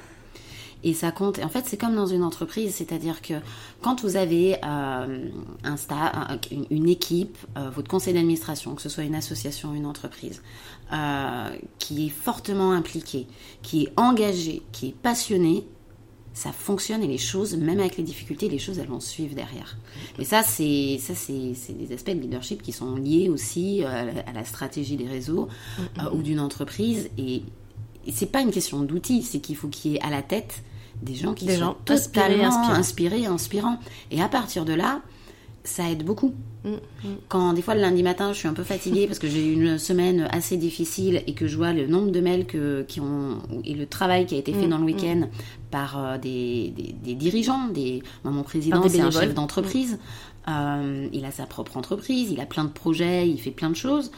[0.85, 1.39] Et ça compte.
[1.39, 3.35] En fait, c'est comme dans une entreprise, c'est-à-dire que
[3.83, 5.29] quand vous avez euh,
[5.63, 6.39] un sta- un-
[6.71, 10.43] une, équipe, euh, votre conseil d'administration, que ce soit une association ou une entreprise,
[10.93, 13.29] euh, qui est fortement impliquée,
[13.63, 15.65] qui est engagée, qui est passionnée,
[16.35, 19.77] ça fonctionne et les choses, même avec les difficultés, les choses elles vont suivre derrière.
[20.19, 21.33] Et ça, c'est ça, c'est
[21.79, 25.49] des aspects de leadership qui sont liés aussi à la, stratégie des réseaux
[26.13, 27.11] ou d'une entreprise.
[27.19, 27.43] Et,
[28.07, 30.63] et c'est pas une question d'outils, c'est qu'il faut qu'il y ait à la tête
[31.01, 32.75] des gens qui Des sont gens inspirés, totalement inspirants.
[32.79, 33.79] inspirés, inspirants.
[34.11, 35.01] Et à partir de là,
[35.65, 36.35] ça aide beaucoup.
[36.65, 36.79] Mm, mm.
[37.29, 39.53] Quand des fois le lundi matin, je suis un peu fatiguée parce que j'ai eu
[39.53, 43.39] une semaine assez difficile et que je vois le nombre de mails que, qui ont
[43.65, 45.29] et le travail qui a été fait Mm, dans le week-end
[45.71, 49.99] par euh, des, des- des dirigeants, des moi, mon président c'est un chef d'entreprise,
[50.49, 53.77] Euh, il a sa propre entreprise, il a plein de projets, il fait plein de
[53.77, 54.11] choses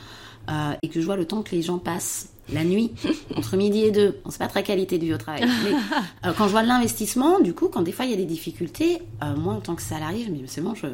[0.51, 2.93] euh, et que je vois le temps que les gens passent la nuit
[3.37, 4.19] entre midi et deux.
[4.25, 6.69] Bon, c'est pas très qualité de vie au travail, mais euh, quand je vois de
[6.69, 9.75] l'investissement, du coup, quand des fois il y a des difficultés, euh, moi en tant
[9.75, 10.87] que salarié, je me dis c'est bon, je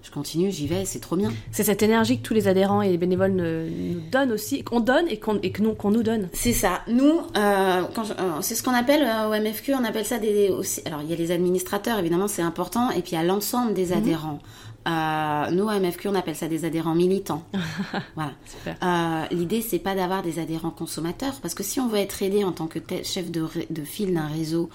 [0.00, 1.32] je continue, j'y vais, c'est trop bien.
[1.50, 4.78] C'est cette énergie que tous les adhérents et les bénévoles ne- nous donnent aussi, qu'on
[4.78, 6.28] donne et qu'on et que nous- qu'on nous donne.
[6.32, 6.82] C'est ça.
[6.86, 10.18] Nous, euh, quand je- euh, c'est ce qu'on appelle euh, au MFQ, on appelle ça
[10.18, 10.82] des aussi.
[10.86, 13.74] Alors il y a les administrateurs, évidemment, c'est important, et puis il y a l'ensemble
[13.74, 14.38] des adhérents.
[14.88, 17.42] Euh, nous, au MFQ, on appelle ça des adhérents militants.
[18.14, 18.32] voilà.
[18.66, 22.44] Euh, L'idée, c'est pas d'avoir des adhérents consommateurs, parce que si on veut être aidé
[22.44, 23.46] en tant que chef de,
[23.84, 24.70] file d'un réseau,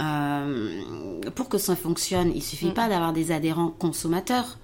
[0.00, 0.82] euh,
[1.34, 4.58] pour que ça fonctionne, il suffit pas d'avoir des adhérents consommateurs.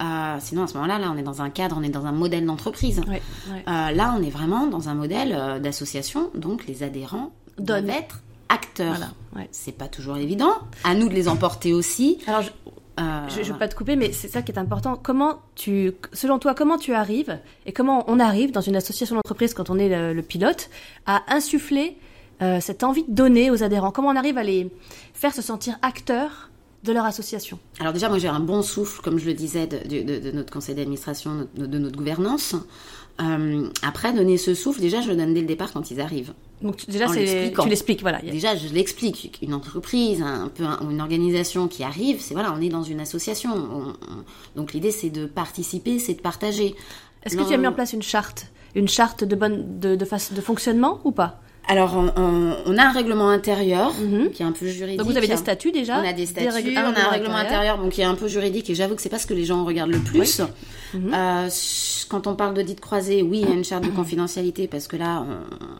[0.00, 2.12] Euh, sinon, à ce moment-là, là, on est dans un cadre, on est dans un
[2.12, 3.02] modèle d'entreprise.
[3.50, 8.22] Euh, là, on est vraiment dans un modèle euh, d'association, donc les adhérents doivent être
[8.48, 8.96] acteurs.
[8.96, 9.12] Voilà.
[9.36, 9.48] ouais.
[9.52, 10.52] C'est pas toujours évident.
[10.84, 12.18] À nous de les emporter aussi.
[12.26, 12.50] Alors, je,
[13.00, 14.96] Euh, je, je veux pas te couper, mais c'est ça qui est important.
[15.02, 19.54] Comment tu, selon toi, comment tu arrives et comment on arrive dans une association d'entreprise
[19.54, 20.68] quand on est le, le pilote
[21.06, 21.96] à insuffler
[22.42, 23.90] euh, cette envie de donner aux adhérents?
[23.90, 24.70] Comment on arrive à les
[25.14, 26.50] faire se sentir acteurs
[26.84, 27.58] de leur association?
[27.78, 30.30] Alors déjà, moi j'ai un bon souffle, comme je le disais, de, de- de- de
[30.32, 32.54] notre conseil d'administration, de, de notre gouvernance.
[33.20, 36.32] Euh, après, donner ce souffle, déjà, je le donne dès le départ quand ils arrivent.
[36.62, 37.24] Donc déjà, c'est
[37.64, 38.20] tu l'expliques, voilà.
[38.32, 39.38] Déjà, je l'explique.
[39.42, 43.00] Une entreprise, un peu un- une organisation qui arrive, c'est voilà, on est dans une
[43.00, 43.50] association.
[43.54, 44.24] On- on-
[44.56, 46.74] donc l'idée, c'est de participer, c'est de partager.
[47.24, 50.04] Est-ce que tu as mis en place une charte, une charte de bonne de, de,
[50.04, 51.40] face- de fonctionnement ou pas?
[51.70, 54.30] Alors, on, on- on a un règlement intérieur Mhm.
[54.30, 54.98] qui est un peu juridique.
[54.98, 57.78] Donc vous avez des statuts déjà On a des statuts, on a un règlement intérieur
[57.78, 59.64] donc qui est un peu juridique et j'avoue que c'est pas ce que les gens
[59.64, 60.40] regardent le plus.
[60.94, 61.12] Mhm.
[61.14, 61.48] Euh,
[62.08, 64.96] quand on parle d'audit croisé, oui, il y a une charte de confidentialité parce que
[64.96, 65.24] là,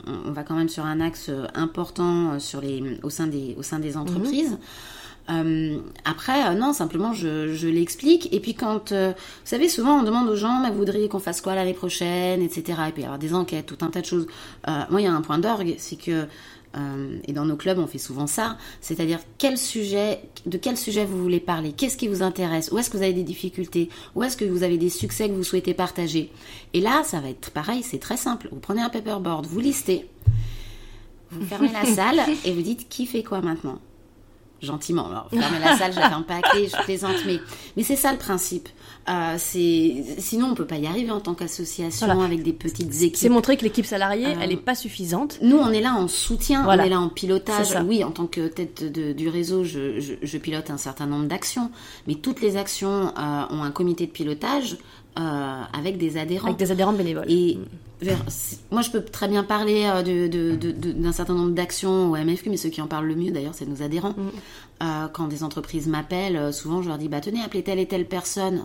[0.06, 3.26] on, on- va quand même sur un axe euh, important euh, sur les, au, sein
[3.26, 4.52] des, au sein des entreprises.
[4.52, 4.56] Euh,
[5.28, 8.32] après, euh, non, simplement, je, je l'explique.
[8.32, 11.20] Et puis quand, euh, vous savez, souvent on demande aux gens, mais vous voudriez qu'on
[11.20, 12.80] fasse quoi l'année prochaine, etc.
[12.88, 14.26] Et puis avoir des enquêtes, tout un tas de choses.
[14.68, 16.26] Euh, moi, il y a un point d'orgue, c'est que
[16.76, 21.04] euh, et dans nos clubs, on fait souvent ça, c'est-à-dire quel sujet, de quel sujet
[21.04, 24.22] vous voulez parler, qu'est-ce qui vous intéresse, où est-ce que vous avez des difficultés, où
[24.22, 26.30] est-ce que vous avez des succès que vous souhaitez partager?
[26.72, 28.48] Et là, ça va être pareil, c'est très simple.
[28.52, 30.08] Vous prenez un paperboard, vous listez,
[31.32, 33.80] vous fermez la salle et vous dites qui fait quoi maintenant?
[34.62, 37.40] Gentiment, alors fermez la salle, je la ferme pas à clé, je plaisante, mais,
[37.76, 38.68] mais c'est ça le principe.
[39.08, 42.22] Euh, c'est sinon on peut pas y arriver en tant qu'association Voilà.
[42.24, 43.16] avec des petites équipes.
[43.16, 45.38] C'est montrer que l'équipe salariée, Euh, elle n'est pas suffisante.
[45.40, 46.82] Nous, on est là en soutien, Voilà.
[46.82, 47.74] on est là en pilotage.
[47.86, 51.26] Oui, en tant que tête de- du réseau, je, je- je pilote un certain nombre
[51.26, 51.70] d'actions,
[52.06, 54.76] mais toutes les actions euh, ont un comité de pilotage
[55.18, 56.46] euh, avec des adhérents.
[56.48, 57.24] Avec des adhérents bénévoles.
[57.30, 57.58] Et
[58.00, 58.24] vers-
[58.70, 62.10] moi, je peux très bien parler euh, de- de- de- de- d'un certain nombre d'actions
[62.10, 64.14] au MFQ, mais ceux qui en parlent le mieux, d'ailleurs, c'est nos adhérents.
[64.82, 68.06] Euh, quand des entreprises m'appellent, souvent, je leur dis, bah, tenez, appelez telle et telle
[68.06, 68.64] personne.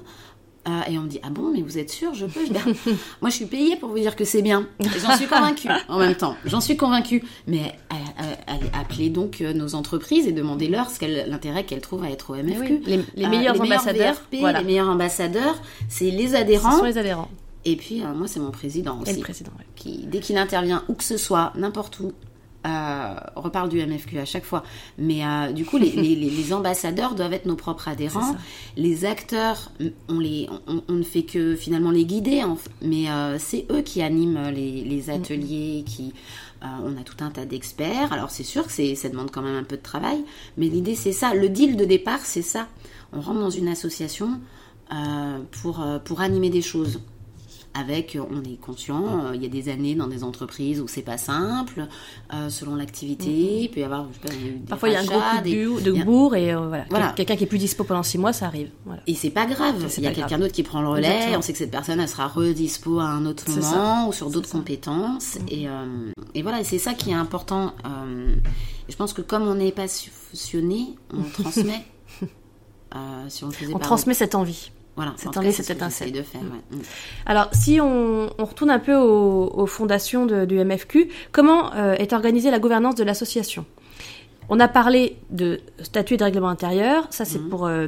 [0.68, 2.58] Euh, et on me dit, ah bon, mais vous êtes sûr, je peux Je dis,
[2.66, 2.90] Ah,
[3.22, 4.68] Moi, je suis payée pour vous dire que c'est bien.
[5.00, 6.36] J'en suis convaincue en même temps.
[6.46, 7.24] J'en suis convaincue.
[7.46, 11.82] Mais euh, euh, allez, appelez donc euh, nos entreprises et demandez-leur ce qu'elles- l'intérêt qu'elles
[11.82, 12.60] trouvent à être au MFQ.
[12.62, 14.60] Oui, les- les Euh, meilleurs ambassadeurs, VRP, voilà.
[14.62, 15.56] Les meilleurs ambassadeurs,
[15.88, 16.80] c'est les Ce adhérents.
[16.80, 17.30] sont les adhérents.
[17.64, 19.66] Et puis, euh, moi, c'est mon président Et aussi le président, ouais.
[19.76, 22.12] qui, dès qu'il intervient où que ce soit, n'importe où,
[22.66, 24.64] euh, reparle du MFQ à chaque fois.
[24.98, 28.36] Mais euh, du coup, les, les- les- les ambassadeurs doivent être nos propres adhérents.
[28.76, 29.72] Les acteurs,
[30.10, 33.82] on, les, on, on ne fait que finalement les guider, en mais euh, c'est eux
[33.82, 36.14] qui animent les, les ateliers, qui...
[36.64, 38.12] on a tout un tas d'experts.
[38.12, 40.24] Alors c'est sûr que ça demande quand même un peu de travail,
[40.58, 41.34] mais l'idée c'est ça.
[41.36, 42.68] Le deal de départ, c'est ça.
[43.14, 44.40] On rentre dans une association
[45.62, 47.00] pour, pour animer des choses
[47.78, 50.88] avec, euh, on est conscient, euh, il y a des années dans des entreprises où
[50.88, 51.88] c'est pas simple,
[52.34, 54.52] euh, selon l'activité, il peut y avoir, je sais pas, des.
[54.68, 56.86] Parfois, il y a un gros coup de, bourre et euh, voilà.
[56.90, 57.08] Voilà.
[57.08, 58.70] Quel- Quelqu'un qui est plus dispo pendant six mois, ça arrive.
[58.86, 59.02] Voilà.
[59.08, 61.38] Et c'est pas grave, il y a pas quelqu'un d'autre qui prend le relais, Exactement.
[61.40, 64.06] on sait que cette personne, elle sera redispo à un autre moment ça.
[64.08, 65.38] ou sur d'autres compétences.
[65.50, 67.74] Et, euh, et voilà, et c'est ça qui est important.
[68.88, 71.86] et je pense que comme on est passionné, on transmet.
[72.96, 74.72] euh, si on On transmet cette envie.
[74.96, 76.12] Voilà, cette c'est cette étincelle.
[76.14, 76.42] de faire.
[76.42, 76.78] ouais.
[76.78, 76.82] Mm.
[77.26, 81.96] Alors, si on, on retourne un peu aux, aux fondations de- du MFQ, comment euh,
[81.96, 83.66] est organisée la gouvernance de l'association?
[84.48, 87.88] On a parlé de statut et de règlement intérieur, ça c'est pour euh,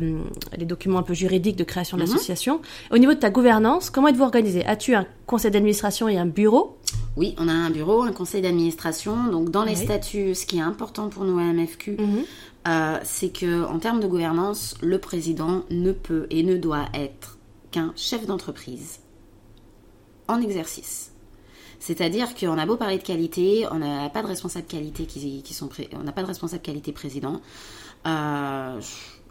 [0.58, 2.62] les documents un peu juridiques de création de l'association.
[2.92, 6.78] Au niveau de ta gouvernance, comment êtes-vous organisé As-tu un conseil d'administration et un bureau?
[7.16, 9.28] Oui, on a un bureau, un conseil d'administration.
[9.32, 9.86] Donc, dans les Oui.
[9.86, 12.24] statuts, ce qui est important pour nous à MFQ, Mhm.
[12.68, 17.38] Euh, c'est que en termes de gouvernance, le président ne peut et ne doit être
[17.72, 19.00] qu'un chef d'entreprise
[20.28, 21.12] en exercice.
[21.80, 25.70] C'est-à-dire qu'on a beau parler de qualité, on n'a pas de responsable qualité qui, sont,
[25.94, 27.42] on n'a pas de responsable qualité président.
[28.06, 28.82] Euh,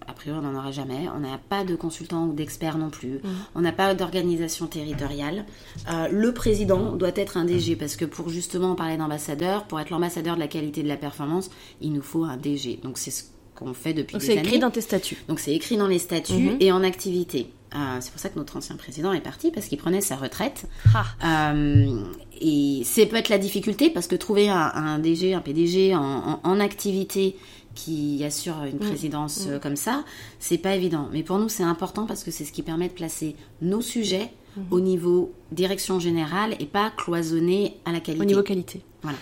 [0.08, 1.08] a priori, on n'en aura jamais.
[1.14, 3.20] On n'a pas de consultant ou d'expert non plus.
[3.54, 5.44] On n'a pas d'organisation territoriale.
[5.90, 9.90] Euh, le président doit être un DG parce que pour justement parler d'ambassadeur, pour être
[9.90, 12.78] l'ambassadeur de la qualité de la performance, il nous faut un DG.
[12.82, 14.42] Donc c'est ce qu'on fait depuis Donc des c'est années.
[14.48, 15.18] écrit dans tes statuts.
[15.28, 16.56] Donc c'est écrit dans les statuts Mhm.
[16.60, 17.50] et en activité.
[17.74, 20.66] Euh, c'est pour ça que notre ancien président est parti parce qu'il prenait sa retraite.
[20.94, 21.04] Ah.
[21.52, 22.00] Euh,
[22.40, 26.40] et c'est peut-être la difficulté parce que trouver un, un DG, un PDG en, en-
[26.44, 27.36] en activité
[27.76, 30.02] qui assure une présidence euh, comme ça,
[30.40, 31.08] c'est pas évident.
[31.12, 34.32] Mais pour nous, c'est important parce que c'est ce qui permet de placer nos sujets
[34.70, 38.22] au niveau direction générale et pas cloisonner à la qualité.
[38.22, 38.80] Au niveau qualité.
[39.02, 39.18] Voilà.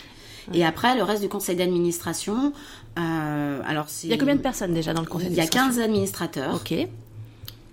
[0.53, 2.53] Et après, le reste du conseil d'administration,
[2.99, 4.07] euh, alors c'est...
[4.07, 5.85] Il y a combien de personnes déjà dans le conseil Il y a d'administration 15
[5.85, 6.55] administrateurs.
[6.55, 6.73] Ok.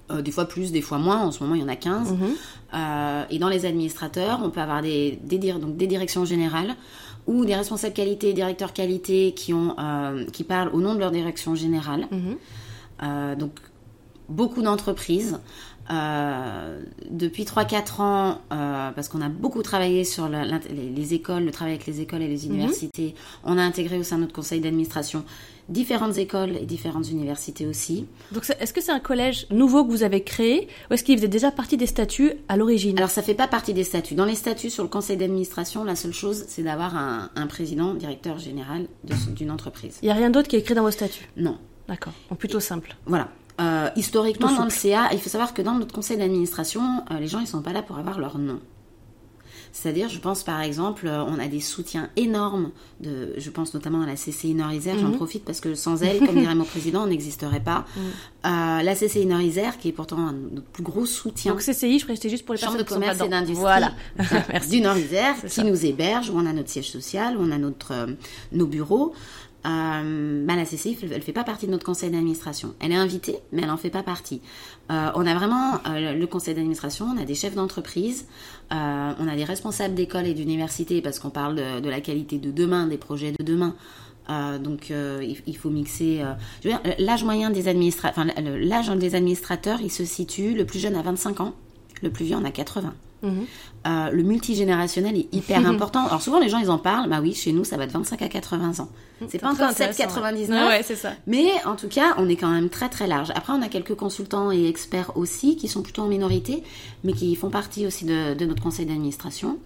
[0.10, 1.22] Euh, des fois plus, des fois moins.
[1.22, 2.12] En ce moment, il y en a 15.
[2.14, 2.18] Mhm.
[2.74, 6.76] Euh, et dans les administrateurs, on peut avoir des, des, dir- donc des directions générales
[7.28, 11.12] ou des responsables qualité, directeurs qualité qui, ont, euh, qui parlent au nom de leur
[11.12, 12.08] direction générale.
[12.12, 12.36] Mhm.
[13.04, 13.52] Euh, donc,
[14.30, 15.40] beaucoup d'entreprises.
[15.92, 16.80] Euh,
[17.10, 21.52] depuis 3-4 ans, euh, parce qu'on a beaucoup travaillé sur la- les, les écoles, le
[21.52, 24.62] travail avec les écoles et les universités, on a intégré au sein de notre conseil
[24.62, 25.26] d'administration
[25.72, 28.06] différentes écoles et différentes universités aussi.
[28.32, 31.28] Donc est-ce que c'est un collège nouveau que vous avez créé ou est-ce qu'il faisait
[31.28, 32.98] déjà partie des statuts à l'origine?
[32.98, 34.16] Alors ça fait pas partie des statuts.
[34.16, 37.94] Dans les statuts sur le conseil d'administration, la seule chose, c'est d'avoir un, un président,
[37.94, 38.88] directeur général
[39.36, 39.98] d'une entreprise.
[40.02, 41.30] Il n'y a rien d'autre qui est écrit dans vos statuts?
[41.38, 41.58] Non.
[41.88, 42.14] D'accord.
[42.38, 42.96] Plutôt simple.
[43.06, 43.30] Voilà.
[43.60, 47.28] Euh, historiquement, dans le CA, il faut savoir que dans notre conseil d'administration, euh, les
[47.28, 48.60] gens, ils sont pas là pour avoir leur nom.
[49.74, 54.02] C'est-à-dire, je pense par exemple, euh, on a des soutiens énormes de, je pense notamment
[54.02, 55.02] à la CCI Nord-Isère, Mhm.
[55.02, 57.86] j'en profite parce que sans elle, comme dirait mon président, on n'existerait pas.
[58.44, 61.52] Euh, la CCI Nord-Isère, qui est pourtant un nos plus gros soutiens.
[61.52, 63.92] Donc CCI, je c'était juste pour les Chambre de commerce et d'industrie Voilà.
[64.50, 64.70] Merci.
[64.72, 65.64] du Nord-Isère qui ça.
[65.64, 68.08] nous héberge, où on a notre siège social, où on a notre, euh,
[68.52, 69.14] nos bureaux.
[69.66, 72.74] Euh, la CCI, elle, elle fait pas partie de notre conseil d'administration.
[72.80, 74.42] Elle est invitée, mais elle en fait pas partie.
[74.92, 78.26] Euh, on a vraiment euh, le conseil d'administration, on a des chefs d'entreprise,
[78.72, 82.52] euh, on a des responsables d'école et d'université parce qu'on parle de, la qualité de
[82.52, 83.76] demain, des projets de demain.
[84.64, 86.24] Donc il, faut mixer.
[87.00, 91.42] l'âge moyen des administrateurs, l'âge des administrateurs, il se situe le plus jeune à 25
[91.42, 91.54] ans,
[92.02, 92.94] le plus vieux en a 80.
[93.24, 93.46] Mhm.
[93.88, 96.06] Euh, le multigénérationnel est hyper important.
[96.08, 98.22] Alors souvent les gens ils en parlent, bah oui, chez nous ça va de 25
[98.22, 98.90] à 80 ans.
[99.30, 101.14] C'est pas encore intéressant, 7,99, Ouais, ouais, c'est ça.
[101.28, 103.32] mais en tout cas on est quand même très très large.
[103.36, 106.64] Après on a quelques consultants et experts aussi qui sont plutôt en minorité,
[107.04, 109.58] mais qui font partie aussi de, de notre conseil d'administration.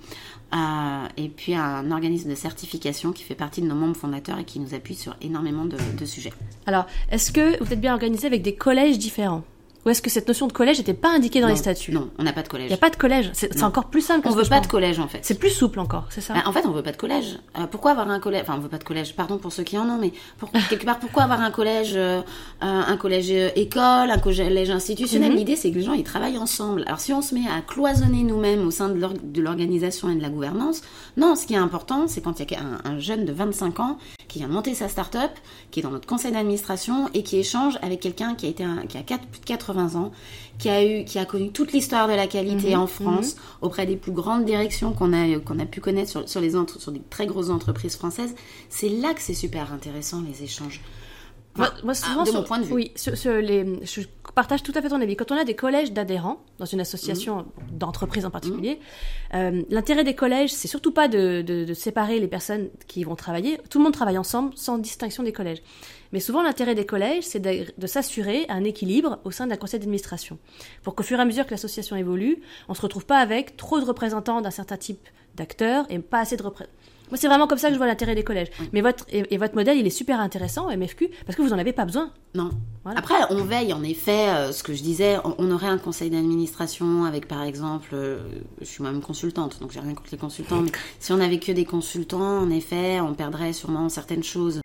[0.54, 4.44] Euh, et puis un organisme de certification qui fait partie de nos membres fondateurs et
[4.46, 6.32] qui nous appuie sur énormément de, de sujets.
[6.66, 9.44] Alors, est-ce que vous êtes bien organisé avec des collèges différents?
[9.86, 11.92] Ou est-ce que cette notion de collège n'était pas indiquée dans Non, les statuts?
[11.92, 12.66] Non, on n'a pas de collège.
[12.68, 13.30] Il n'y a pas de collège.
[13.34, 14.24] C'est encore plus simple.
[14.24, 15.20] que On ce veut pas de collège en fait.
[15.22, 16.34] C'est plus souple encore, c'est ça?
[16.34, 17.38] Bah, en fait, on veut pas de collège.
[17.60, 18.42] Euh, pourquoi avoir un collège?
[18.44, 19.16] Enfin, on veut pas de collège.
[19.16, 22.22] Pardon pour ceux qui en ont, mais pour, quelque part, pourquoi avoir un collège, euh,
[22.62, 25.32] un un collège euh, école, un collège institutionnel?
[25.32, 25.38] Mhm.
[25.38, 26.84] L'idée, c'est que les gens ils travaillent ensemble.
[26.88, 30.16] Alors, si on se met à cloisonner nous-mêmes au sein de l'or- de l'organisation et
[30.16, 30.82] de la gouvernance,
[31.18, 31.36] non.
[31.36, 33.98] Ce qui est important, c'est quand il y a un, un jeune de 25 ans
[34.28, 35.32] qui vient monter sa start-up,
[35.70, 38.86] qui est dans notre conseil d'administration et qui échange avec quelqu'un qui a été un-
[38.88, 40.12] qui a quatre- plus de 80 ans,
[40.58, 43.86] qui a eu, qui a connu toute l'histoire de la qualité Mhm, en France auprès
[43.86, 46.92] des plus grandes directions qu'on a qu'on a pu connaître sur, sur les entre- sur
[46.92, 48.36] des très grosses entreprises françaises.
[48.70, 50.82] C'est là que c'est super intéressant les échanges.
[51.58, 52.74] Moi, Enfin, moi, souvent, de sur- mon point de vue.
[52.74, 54.02] Oui, sur, sur les, je
[54.34, 55.16] partage tout à fait ton avis.
[55.16, 57.38] Quand on a des collèges d'adhérents dans une association
[57.72, 57.78] Mmh.
[57.78, 58.78] d'entreprise en particulier,
[59.34, 63.16] euh, l'intérêt des collèges, c'est surtout pas de, de- de séparer les personnes qui vont
[63.16, 63.58] travailler.
[63.70, 65.62] Tout le monde travaille ensemble sans distinction des collèges.
[66.12, 70.38] Mais souvent, l'intérêt des collèges, c'est de, s'assurer un équilibre au sein d'un conseil d'administration.
[70.84, 73.80] Pour qu'au fur et à mesure que l'association évolue, on se retrouve pas avec trop
[73.80, 76.74] de représentants d'un certain type d'acteurs et pas assez de représentants.
[77.10, 78.50] Moi, c'est vraiment comme ça que je vois l'intérêt des collèges.
[78.74, 81.58] Mais votre, et, et votre modèle, il est super intéressant, MFQ, parce que vous en
[81.58, 82.12] avez pas besoin.
[82.34, 82.50] Non.
[82.84, 83.00] Voilà.
[83.00, 86.10] Après, on veille en effet, euh, ce que je disais, on, on aurait un conseil
[86.10, 88.20] d'administration avec par exemple, euh,
[88.60, 91.52] je suis moi-même consultante, donc j'ai rien contre les consultants, mais si on avait que
[91.52, 94.62] des consultants, en effet, on perdrait sûrement certaines choses.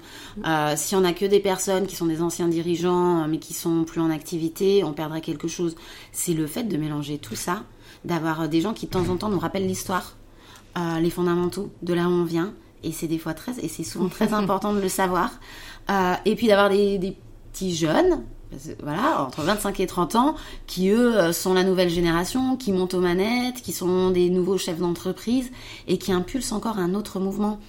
[0.46, 3.85] Euh, si on a que des personnes qui sont des anciens dirigeants, mais qui sont
[3.85, 5.76] plus en activité, on perdrait quelque chose.
[6.12, 7.62] C'est le fait de mélanger tout ça,
[8.05, 10.16] d'avoir des gens qui de temps en temps nous rappellent l'histoire,
[10.79, 13.85] euh, les fondamentaux de là où on vient, et c'est des fois très, et c'est
[13.85, 15.31] souvent très important de le savoir.
[15.91, 17.17] Euh, et puis d'avoir des, des
[17.53, 18.23] petits jeunes,
[18.83, 20.35] voilà, entre 25 et 30 ans,
[20.67, 24.59] qui eux euh, sont la nouvelle génération, qui montent aux manettes, qui sont des nouveaux
[24.59, 25.51] chefs d'entreprise
[25.87, 27.61] et qui impulsent encore un autre mouvement.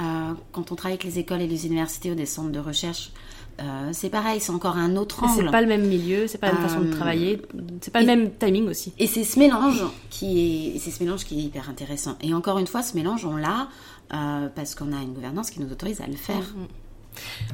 [0.00, 3.12] Euh, quand on travaille avec les écoles et les universités ou des centres de recherche,
[3.60, 5.44] euh, c'est pareil, c'est encore un autre angle.
[5.44, 7.40] C'est pas le même milieu, c'est pas la même façon de Euh, travailler,
[7.80, 8.92] c'est pas le même timing aussi.
[8.98, 12.16] Et c'est ce mélange qui est, c'est ce mélange qui est hyper intéressant.
[12.20, 13.68] Et encore une fois, ce mélange, on l'a
[14.12, 16.54] euh, parce qu'on a une gouvernance qui nous autorise à le faire.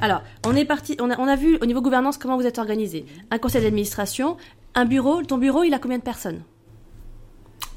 [0.01, 2.57] Alors, on est parti, on a, on a vu au niveau gouvernance comment vous êtes
[2.57, 3.05] organisé.
[3.29, 4.37] Un conseil d'administration,
[4.73, 5.21] un bureau.
[5.21, 6.41] Ton bureau, il a combien de personnes?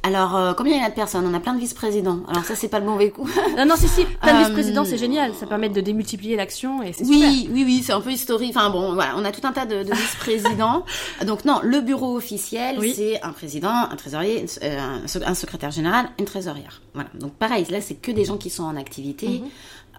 [0.06, 1.24] Alors, euh, combien il y a de personnes?
[1.26, 2.20] On a plein de vice-présidents.
[2.28, 3.26] Alors ça, c'est pas le mauvais coup.
[3.56, 5.32] Non, non, si, si, plein de Euh, vice-présidents, c'est génial.
[5.34, 7.18] Ça permet de démultiplier l'action et c'est super.
[7.30, 8.52] Oui, oui, oui, c'est un peu historique.
[8.54, 10.84] Enfin bon, voilà, on a tout un tas de, de vice-présidents.
[11.26, 12.92] Donc non, le bureau officiel, Oui.
[12.94, 16.82] c'est un président, un trésorier, euh, un secrétaire général, une trésorière.
[16.92, 17.08] Voilà.
[17.18, 19.26] Donc pareil, là, c'est que des gens qui sont en activité.
[19.28, 19.48] Mhm.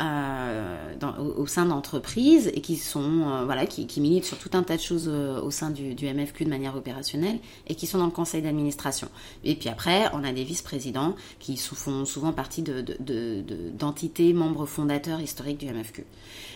[0.02, 0.94] Euh,
[1.38, 4.76] au, sein d'entreprises et qui sont euh, voilà qui, qui militent sur tout un tas
[4.78, 8.06] de choses euh, au sein du, du MFQ de manière opérationnelle et qui sont dans
[8.06, 9.08] le conseil d'administration.
[9.44, 14.34] Et puis après, on a des vice-présidents qui font souvent partie de, de- de- d'entités
[14.34, 16.06] membres fondateurs historiques du MFQ.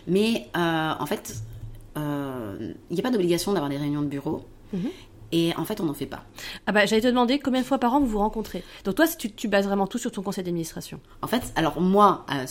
[0.07, 1.35] Mais en fait,
[1.95, 4.45] il n'y a pas d'obligation d'avoir des réunions de bureau.
[4.73, 4.89] Mhm.
[5.31, 6.23] Et en fait, on n'en fait pas.
[6.65, 8.63] Ah bah, j'allais te demander combien de fois par an vous vous rencontrez.
[8.83, 10.99] Donc toi, tu, tu bases vraiment tout sur ton conseil d'administration.
[11.21, 12.45] En fait, alors moi, euh,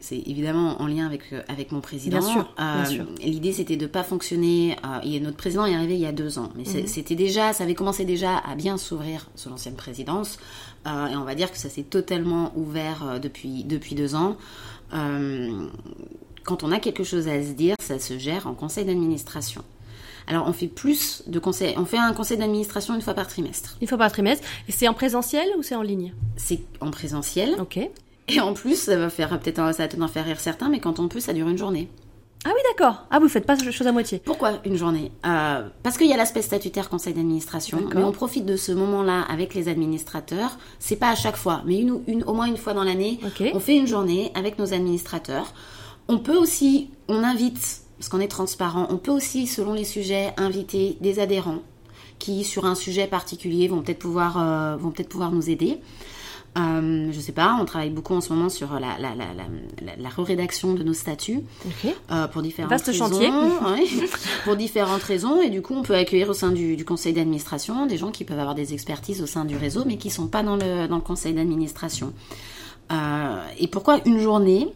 [0.00, 2.18] c'est évidemment en lien avec euh, avec mon président.
[2.18, 3.06] Bien sûr, Euh, sûr.
[3.22, 4.76] L'idée, c'était de pas fonctionner.
[4.84, 6.86] euh, et notre président est arrivé il y a deux ans, mais Mhm.
[6.86, 10.38] c'était déjà, ça avait commencé déjà à bien s'ouvrir sous l'ancienne présidence.
[10.86, 14.36] Euh, et on va dire que ça s'est totalement ouvert euh, depuis depuis deux ans.
[14.94, 15.66] Euh,
[16.44, 19.62] quand on a quelque chose à se dire, ça se gère en conseil d'administration.
[20.28, 21.74] Alors, on fait plus de conseils.
[21.78, 23.76] On fait un conseil d'administration une fois par trimestre.
[23.80, 24.46] Une fois par trimestre.
[24.68, 26.12] Et c'est en présentiel ou c'est en ligne?
[26.36, 27.56] C'est en présentiel.
[27.58, 27.78] Ok.
[28.28, 30.98] Et en plus, ça va faire peut-être ça va en faire rire certains, mais quand
[30.98, 31.88] on peut, ça dure une journée.
[32.44, 33.06] Ah oui, d'accord.
[33.10, 34.20] Ah, vous faites pas chose à moitié.
[34.24, 35.10] Pourquoi une journée?
[35.26, 39.22] Euh, Parce qu'il y a l'aspect statutaire conseil d'administration, mais on profite de ce moment-là
[39.28, 40.56] avec les administrateurs.
[40.78, 43.18] C'est pas à chaque fois, mais une, une, au moins une fois dans l'année,
[43.54, 45.52] on fait une journée avec nos administrateurs.
[46.06, 50.32] On peut aussi, on invite, parce qu'on est transparent, on peut aussi, selon les sujets,
[50.36, 51.62] inviter des adhérents
[52.18, 55.78] qui, sur un sujet particulier, vont peut-être pouvoir, euh, vont peut-être pouvoir nous aider.
[56.56, 59.44] Euh, je sais pas, on travaille beaucoup en ce moment sur la, la, la, la,
[59.84, 61.94] la, la rédaction de nos statuts Ok.
[62.10, 63.06] euh, pour différentes Vaste raisons.
[63.08, 63.28] chantier.
[63.30, 64.08] ouais,
[64.44, 65.40] pour différentes raisons.
[65.40, 68.24] Et du coup, on peut accueillir au sein du, du conseil d'administration des gens qui
[68.24, 70.96] peuvent avoir des expertises au sein du réseau, mais qui sont pas dans le, dans
[70.96, 72.12] le conseil d'administration.
[72.90, 74.68] Euh, et pourquoi une journée?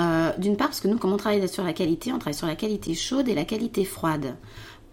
[0.00, 2.46] Euh, D'une part, parce que nous, comme on travaille sur la qualité, on travaille sur
[2.46, 4.34] la qualité chaude et la qualité froide.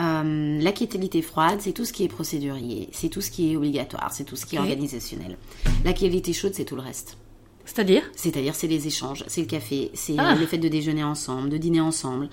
[0.01, 3.55] Euh, la qualité froide, c'est tout ce qui est procédurier, c'est tout ce qui est
[3.55, 5.37] obligatoire, c'est tout ce qui est organisationnel.
[5.85, 7.17] La qualité chaude, c'est tout le reste.
[7.65, 8.01] C'est-à-dire?
[8.15, 10.35] C'est-à-dire, c'est les échanges, c'est le café, c'est Ah.
[10.35, 12.29] le fait de déjeuner ensemble, de dîner ensemble.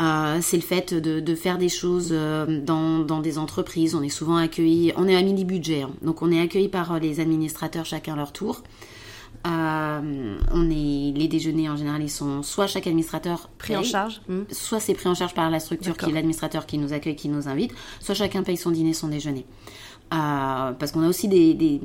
[0.00, 3.94] Euh, c'est le fait de, de faire des choses dans, dans des entreprises.
[3.94, 5.90] On est souvent accueillis, on est à mini budget, hein.
[6.00, 8.62] donc on est accueillis par les administrateurs chacun leur tour.
[9.44, 14.20] Euh, on est les déjeuners en général, ils sont soit chaque administrateur Pris en charge
[14.28, 14.42] hmm.
[14.52, 17.28] soit c'est pris en charge par la structure qui est l'administrateur qui nous accueille, qui
[17.28, 19.44] nous invite, soit chacun paye son dîner, son déjeuner.
[20.14, 21.80] Euh, parce qu'on a aussi des, des-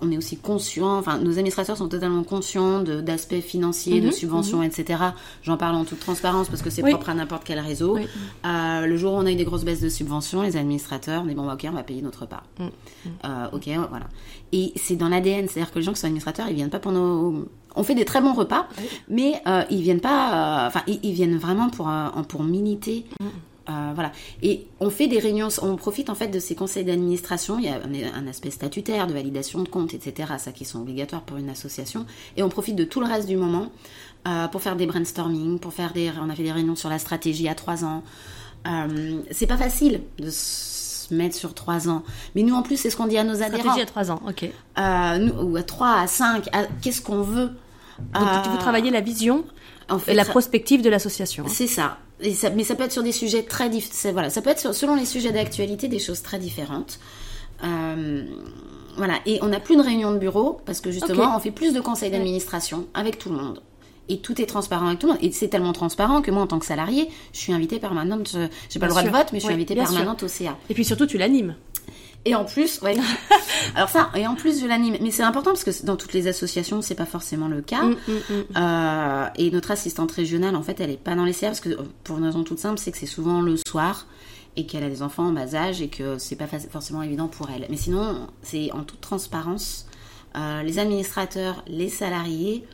[0.00, 4.62] on est aussi conscient, enfin nos administrateurs sont totalement conscients d'aspects financiers, de Mhm, subventions,
[4.62, 5.02] etc.
[5.42, 6.90] J'en parle en toute transparence parce que c'est Oui.
[6.90, 7.94] propre à n'importe quel réseau.
[7.96, 8.06] Oui.
[8.46, 11.26] Euh, le jour où on a eu des grosses baisses de subventions, les administrateurs, on
[11.26, 12.44] dit bon bah, ok, on va payer notre part.
[12.58, 12.64] Mm.
[13.24, 14.06] Euh, ok, voilà.
[14.52, 16.92] Et c'est dans l'ADN, c'est-à-dire que les gens qui sont administrateurs, ils viennent pas pour
[16.92, 17.46] nos.
[17.76, 18.66] On fait des très bons repas,
[19.08, 20.64] mais euh, ils viennent pas.
[20.64, 23.04] euh, Enfin, ils, ils viennent vraiment pour euh, pour militer.
[23.68, 24.12] Euh, voilà.
[24.42, 27.58] Et on fait des réunions, on profite en fait de ces conseils d'administration.
[27.58, 30.32] Il y a un, un aspect statutaire, de validation de comptes, etc.
[30.38, 32.06] Ça qui sont obligatoires pour une association.
[32.36, 33.70] Et on profite de tout le reste du moment
[34.26, 36.10] euh, pour faire des brainstorming, pour faire des.
[36.20, 38.02] On a fait des réunions sur la stratégie à trois ans.
[38.66, 42.02] Euh, c'est pas facile de se mettre sur trois ans.
[42.34, 43.58] Mais nous en plus, c'est ce qu'on dit à nos adhérents.
[43.62, 44.44] Stratégie à 3 ans, ok.
[45.20, 47.50] Nous, ou à 3, à 5, à- qu'est-ce qu'on veut?
[48.14, 49.44] Donc vous travaillez la vision
[49.98, 51.44] fait et la prospective de l'association.
[51.48, 51.98] C'est ça.
[52.20, 52.50] Et ça.
[52.50, 54.12] Mais ça peut être sur des sujets très différents.
[54.12, 56.98] Voilà, ça peut être sur- selon les sujets d'actualité des choses très différentes.
[57.64, 58.24] Euh,
[58.96, 61.72] voilà, et on n'a plus de réunion de bureau parce que justement, on fait plus
[61.72, 63.62] de conseils d'administration avec tout le monde.
[64.10, 65.22] Et tout est transparent avec tout le monde.
[65.22, 68.30] Et c'est tellement transparent que moi, en tant que salarié, je suis invitée permanente.
[68.32, 68.38] je-
[68.70, 69.12] J'ai pas Bien le droit sûr.
[69.12, 69.84] de vote, mais je suis Oui, invitée sûr.
[69.84, 70.56] permanente au CA.
[70.70, 71.56] Et puis surtout, tu l'animes.
[72.24, 72.96] Et en plus, ouais.
[73.74, 74.96] Alors ça, et en plus, je l'anime.
[75.00, 77.82] Mais c'est important parce que dans toutes les associations, c'est pas forcément le cas.
[77.82, 78.44] Mm, mm, mm.
[78.56, 81.70] Euh, et notre assistante régionale, en fait, elle est pas dans les CA parce que
[81.70, 84.06] euh, pour une raison toute simple, c'est que c'est souvent le soir
[84.56, 87.48] et qu'elle a des enfants en bas âge et que c'est pas forcément évident pour
[87.50, 87.66] elle.
[87.70, 89.86] Mais sinon, c'est en toute transparence,
[90.36, 92.64] euh, les administrateurs, les salariés,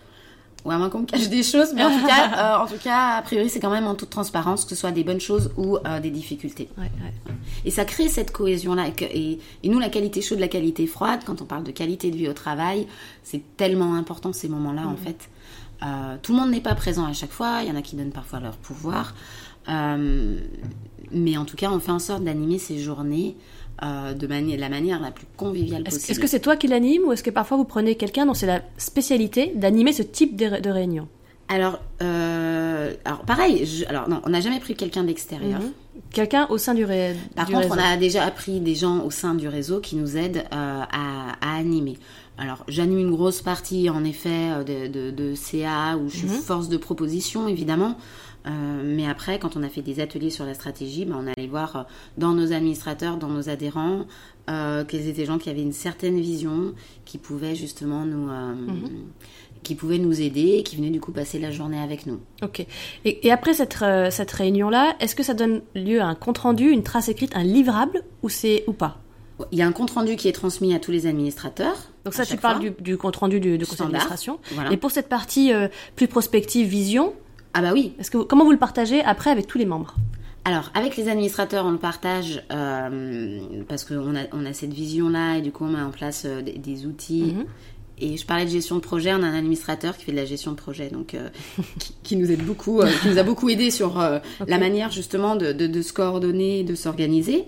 [0.65, 2.79] ou à moins qu'on me cache des choses, mais en tout cas, euh, en tout
[2.83, 5.53] cas, a priori, c'est quand même en toute transparence, que ce soit des bonnes choses
[5.57, 6.69] ou euh, des difficultés.
[6.79, 7.35] Ouais, ouais.
[7.65, 8.87] Et ça crée cette cohésion-là.
[9.01, 12.17] Et, et- nous, la qualité chaude, la qualité froide, quand on parle de qualité de
[12.17, 12.87] vie au travail,
[13.23, 15.29] c'est tellement important ces moments-là, en fait.
[15.83, 17.61] Euh, tout le monde n'est pas présent à chaque fois.
[17.63, 19.15] Il y en a qui donnent parfois leur pouvoir.
[19.69, 23.37] Mais en tout cas, on fait en sorte d'animer ces journées
[23.85, 26.11] euh, de mani- la manière la plus conviviale Est-ce possible.
[26.13, 28.47] est-ce que c'est toi qui l'anime ou est-ce que parfois vous prenez quelqu'un dont c'est
[28.47, 31.07] la spécialité d'animer ce type de, de réunion?
[31.49, 33.67] Alors, euh, alors pareil.
[33.67, 35.61] je- alors non, on n'a jamais pris quelqu'un d'extérieur.
[35.61, 35.71] Mhm.
[36.13, 37.81] Quelqu'un au sein du, ré- Par du contre, réseau.
[37.81, 41.33] on a déjà appris des gens au sein du réseau qui nous aident euh, à,
[41.41, 41.99] à animer.
[42.39, 46.69] Alors, j'anime une grosse partie, en effet, de, de, de CA, où je suis force
[46.69, 47.97] de proposition, évidemment.
[48.47, 51.49] Euh, mais après, quand on a fait des ateliers sur la stratégie, ben, on allait
[51.49, 51.83] voir euh,
[52.19, 54.05] dans nos administrateurs, dans nos adhérents,
[54.51, 56.75] euh, quels étaient les gens qui avaient une certaine vision,
[57.07, 58.55] qui pouvaient justement nous, euh,
[59.63, 62.21] qui pouvaient nous aider et qui venaient du coup passer la journée avec nous.
[62.43, 62.67] Ok.
[63.07, 66.83] Et, et après cette, cette réunion-là, est-ce que ça donne lieu à un compte-rendu, une
[66.83, 68.29] trace écrite, un livrable ou
[68.67, 69.01] ou pas?
[69.51, 71.77] Il y a un compte rendu qui est transmis à tous les administrateurs.
[72.05, 72.71] Donc ça, tu parles fois.
[72.71, 74.39] du, du compte-rendu du, du conseil d'administration.
[74.53, 74.71] Voilà.
[74.71, 75.67] Et pour cette partie euh,
[75.97, 77.15] plus prospective, vision,
[77.55, 79.95] Ah bah oui, est-ce que comment vous le partagez après avec tous les membres?
[80.45, 85.39] Alors, avec les administrateurs, on le partage euh, parce qu'on a, on a cette vision-là
[85.39, 87.35] et du coup, on met en place euh, des, des outils.
[87.35, 87.45] Mhm.
[87.99, 90.25] Et je parlais de gestion de projet, on a un administrateur qui fait de la
[90.25, 91.29] gestion de projet, donc euh,
[91.79, 93.99] qui, qui nous aide beaucoup, qui nous a beaucoup aidé sur
[94.47, 97.45] la manière justement de, de, de se coordonner, et de s'organiser.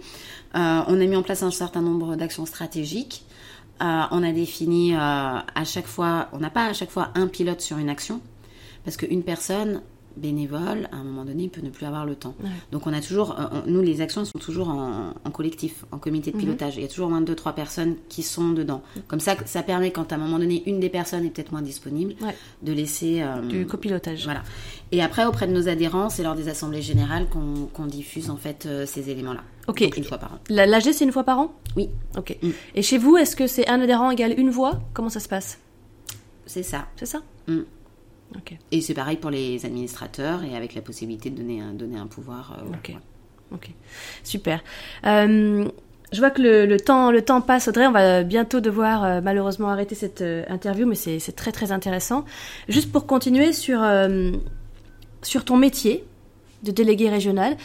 [0.54, 3.26] On a mis en place un certain nombre d'actions stratégiques.
[3.80, 7.76] On a défini à chaque fois, on n'a pas à chaque fois un pilote sur
[7.76, 8.20] une action,
[8.84, 9.82] parce qu'une personne
[10.16, 12.34] bénévole, à un moment donné, peut ne plus avoir le temps.
[12.42, 12.48] Ouais.
[12.72, 15.84] Donc on a toujours, euh, on- nous les actions elles sont toujours en, en collectif,
[15.92, 16.76] en comité de pilotage.
[16.76, 18.82] Il y a toujours moins deux trois personnes qui sont dedans.
[19.08, 21.62] Comme ça, ça permet quand à un moment donné une des personnes est peut-être moins
[21.62, 22.34] disponible, Ouais.
[22.62, 24.42] de laisser euh, du copilotage voilà.
[24.92, 28.66] Et après auprès de nos adhérents, c'est lors des assemblées générales qu'on diffuse en fait
[28.66, 29.42] euh, ces éléments-là.
[29.68, 29.82] Ok.
[29.82, 30.38] Donc, une fois par an.
[30.48, 31.52] La- L'AG, c'est une fois par an?
[31.76, 32.36] Oui, Ok.
[32.42, 32.50] Mm.
[32.76, 34.80] Et chez vous, est-ce que c'est un adhérent égale une voix?
[34.94, 35.58] Comment ça se passe?
[36.46, 36.86] C'est ça.
[36.96, 37.20] C'est ça?
[37.48, 37.60] Mm.
[38.72, 42.06] Et c'est pareil pour les administrateurs et avec la possibilité de donner un, donner un
[42.06, 42.58] pouvoir.
[42.60, 42.88] euh, Ok.
[42.90, 42.96] ouais.
[43.52, 43.70] Ok,
[44.24, 44.60] super.
[45.06, 45.68] Euh,
[46.12, 47.86] je vois que le, le temps, le temps passe, Audrey.
[47.86, 52.24] On va bientôt devoir euh, malheureusement arrêter cette euh, interview, mais c'est très très intéressant.
[52.68, 53.80] Juste pour continuer sur,
[55.22, 56.04] sur ton métier
[56.64, 57.56] de délégué régional,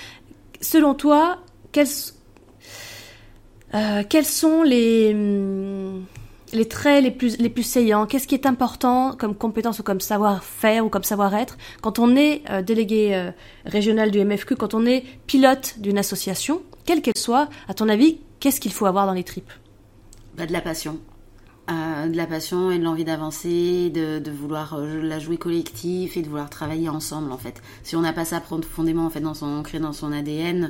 [0.61, 1.39] selon toi,
[1.71, 1.87] quels,
[4.09, 6.05] quels sont les, hum,
[6.53, 10.01] les traits les plus, les plus saillants Qu'est-ce qui est important comme compétence ou comme
[10.01, 13.31] savoir-faire ou comme savoir-être quand on est euh, délégué euh,
[13.65, 18.19] régional du MFQ, quand on est pilote d'une association, quelle qu'elle soit, à ton avis,
[18.39, 19.51] qu'est-ce qu'il faut avoir dans les tripes?
[20.37, 20.99] Bah, de la passion.
[21.69, 26.27] Euh, de la passion et de l'envie d'avancer, de, vouloir la jouer collectif et de
[26.27, 27.61] vouloir travailler ensemble en fait.
[27.83, 30.69] Si on n'a pas ça profondément en fait dans son ancré dans son ADN,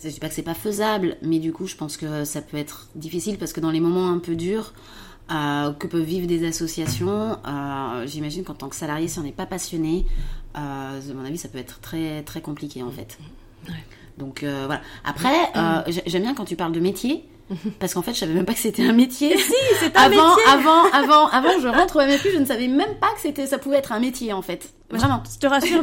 [0.00, 2.40] c'est je dis pas que c'est pas faisable, mais du coup je pense que ça
[2.42, 4.72] peut être difficile parce que dans les moments un peu durs,
[5.30, 7.36] euh, que peuvent vivre des associations.
[7.46, 10.06] Euh, J'imagine qu'en tant que salarié, si on n'est pas passionné,
[10.56, 13.18] euh, à mon avis, ça peut être très très compliqué en fait.
[13.68, 13.74] Ouais.
[14.16, 14.80] Donc euh, voilà.
[15.04, 15.36] Après,
[15.88, 17.24] j'ai- j'aime bien quand tu parles de métier.
[17.78, 19.34] Parce qu'en fait, je savais même pas que c'était un métier.
[19.38, 20.44] Si, c'est un avant, métier.
[20.52, 23.56] avant, avant, avant, je rentre au MFU, je ne savais même pas que c'était, ça
[23.56, 24.70] pouvait être un métier en fait.
[24.90, 25.22] Vraiment.
[25.32, 25.82] Je te rassure.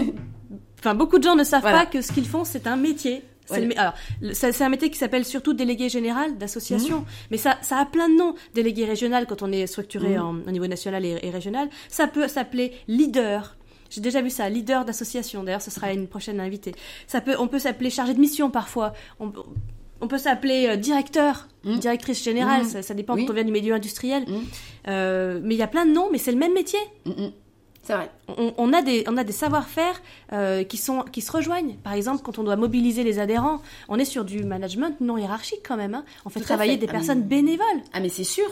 [0.79, 1.79] Enfin, beaucoup de gens ne savent Voilà.
[1.79, 3.23] pas que ce qu'ils font, c'est un métier.
[3.45, 4.61] C'est Ouais.
[4.61, 7.01] un métier qui s'appelle surtout délégué général d'association.
[7.01, 7.05] Mmh.
[7.31, 8.35] Mais ça, ça a plein de noms.
[8.53, 10.21] Délégué régional quand on est structuré Mmh.
[10.21, 11.69] en, au niveau national et, et régional.
[11.89, 13.55] Ça peut s'appeler leader.
[13.89, 15.43] J'ai déjà vu ça, leader d'association.
[15.43, 16.73] D'ailleurs, ce sera une prochaine invitée.
[17.07, 18.93] Ça peut, on peut s'appeler chargé de mission parfois.
[19.19, 19.31] On,
[20.01, 21.79] on peut s'appeler euh, directeur, Mmh.
[21.79, 22.65] directrice générale.
[22.65, 23.25] Ça, ça dépend Oui.
[23.25, 24.23] quand on vient du milieu industriel.
[24.87, 26.79] Euh, mais il y a plein de noms, mais c'est le même métier.
[27.85, 28.09] C'est vrai.
[28.27, 30.01] on, on a des, on a des savoir-faire
[30.33, 31.75] euh, qui, sont, qui se rejoignent.
[31.83, 35.61] Par exemple, quand on doit mobiliser les adhérents, on est sur du management non hiérarchique
[35.67, 35.93] quand même.
[35.93, 36.03] hein.
[36.25, 36.77] On fait Tout travailler fait.
[36.79, 37.81] des Ah, personnes mais- bénévoles.
[37.93, 38.47] Ah mais c'est sûr.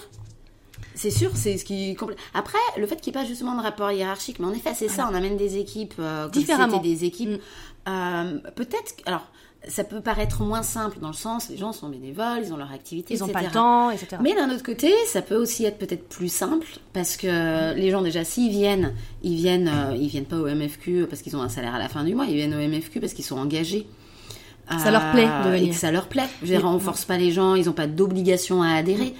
[0.95, 1.97] C'est sûr, c'est ce qui
[2.35, 4.87] Après, le fait qu'il n'y ait pas justement de rapport hiérarchique, mais en effet, c'est
[4.87, 6.77] ça, on amène des équipes euh, comme Différemment.
[6.77, 7.31] des équipes.
[7.31, 7.89] Mm.
[7.89, 9.27] Euh, Peut-être, alors,
[9.67, 12.71] ça peut paraître moins simple dans le sens, les gens sont bénévoles, ils ont leur
[12.71, 14.17] activité, Ils n'ont pas le temps, etc.
[14.21, 18.01] Mais d'un autre côté, ça peut aussi être peut-être plus simple parce que les gens
[18.01, 18.93] déjà s'ils viennent,
[19.23, 21.89] ils viennent, euh, ils viennent pas au MFQ parce qu'ils ont un salaire à la
[21.89, 23.87] fin du mois, ils viennent au MFQ parce qu'ils sont engagés.
[24.79, 25.73] Ça leur plaît de Euh, et venir.
[25.73, 26.27] que ça leur plaît.
[26.41, 29.13] Je veux dire, on force pas les gens, ils n'ont pas d'obligation à adhérer.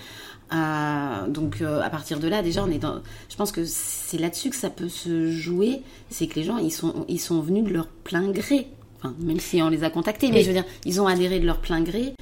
[0.53, 3.01] Euh, donc euh, à partir de là, déjà, on est dans.
[3.29, 6.71] Je pense que c'est là-dessus que ça peut se jouer, c'est que les gens ils
[6.71, 8.67] sont ils sont venus de leur plein gré.
[9.03, 11.39] Enfin, même si on les a contactés, mais Et- je veux dire, ils ont adhéré
[11.39, 12.13] de leur plein gré.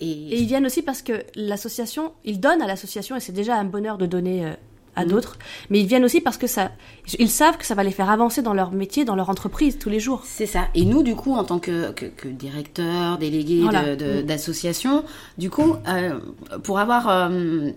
[0.00, 3.56] Et, Et ils viennent aussi parce que l'association, ils donnent à l'association, et c'est déjà
[3.56, 4.52] un bonheur de donner euh,
[4.94, 5.10] à Mhm.
[5.10, 5.38] d'autres,
[5.70, 6.70] mais ils viennent aussi parce que ça,
[7.18, 9.88] ils savent que ça va les faire avancer dans leur métier, dans leur entreprise tous
[9.90, 10.22] les jours.
[10.24, 10.68] C'est ça.
[10.76, 13.94] Et nous, du coup, en tant que, que, que directeur, délégué Voilà.
[13.96, 14.22] Mm.
[14.22, 15.02] d'association,
[15.38, 16.18] du coup, euh,
[16.62, 17.70] pour avoir euh,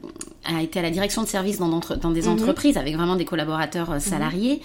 [0.62, 1.70] été à la direction de service dans,
[2.12, 2.28] des Mhm.
[2.34, 4.62] entreprises avec vraiment des collaborateurs salariés,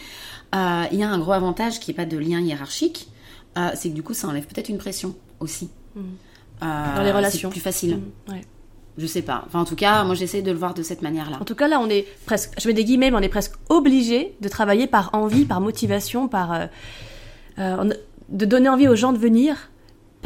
[0.54, 3.08] euh, il y a un gros avantage qui n'est pas de lien hiérarchique,
[3.56, 5.70] euh, c'est que du coup, ça enlève peut-être une pression aussi.
[5.94, 6.04] Mhm.
[6.62, 7.50] Euh, Dans les relations.
[7.50, 7.96] C'est plus facile.
[7.96, 8.40] Mm, ouais.
[8.98, 9.44] Je sais pas.
[9.46, 11.36] Enfin, en tout cas, moi, j'essaie de le voir de cette manière-là.
[11.40, 13.52] En tout cas, là, on est presque, je mets des guillemets, mais on est presque
[13.68, 16.66] obligé de travailler par envie, par motivation, par euh,
[17.58, 17.92] euh,
[18.30, 19.70] de donner envie aux gens de venir,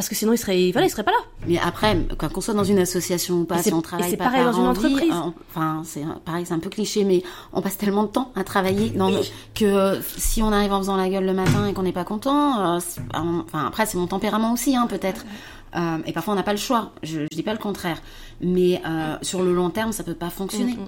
[0.01, 1.19] parce que sinon ils seraient, voilà, ils seraient pas là.
[1.47, 1.95] Mais après,
[2.33, 4.59] qu'on soit dans une association ou pas, si on travaille c'est pas pareil par dans
[4.61, 5.11] une envie, entreprise.
[5.13, 7.23] euh, on- Enfin, c'est pareil, c'est un peu cliché, mais
[7.53, 9.21] on passe tellement de temps à travailler dans nos-
[9.55, 12.05] que euh, si on arrive en faisant la gueule le matin et qu'on n'est pas
[12.05, 15.25] content, euh, euh, enfin après c'est mon tempérament aussi, hein, peut-être.
[15.77, 16.93] Euh, et parfois on n'a pas le choix.
[17.03, 17.99] Je, je dis pas le contraire,
[18.41, 18.81] mais
[19.23, 20.75] sur le long terme, ça peut pas fonctionner.
[20.75, 20.87] Mm,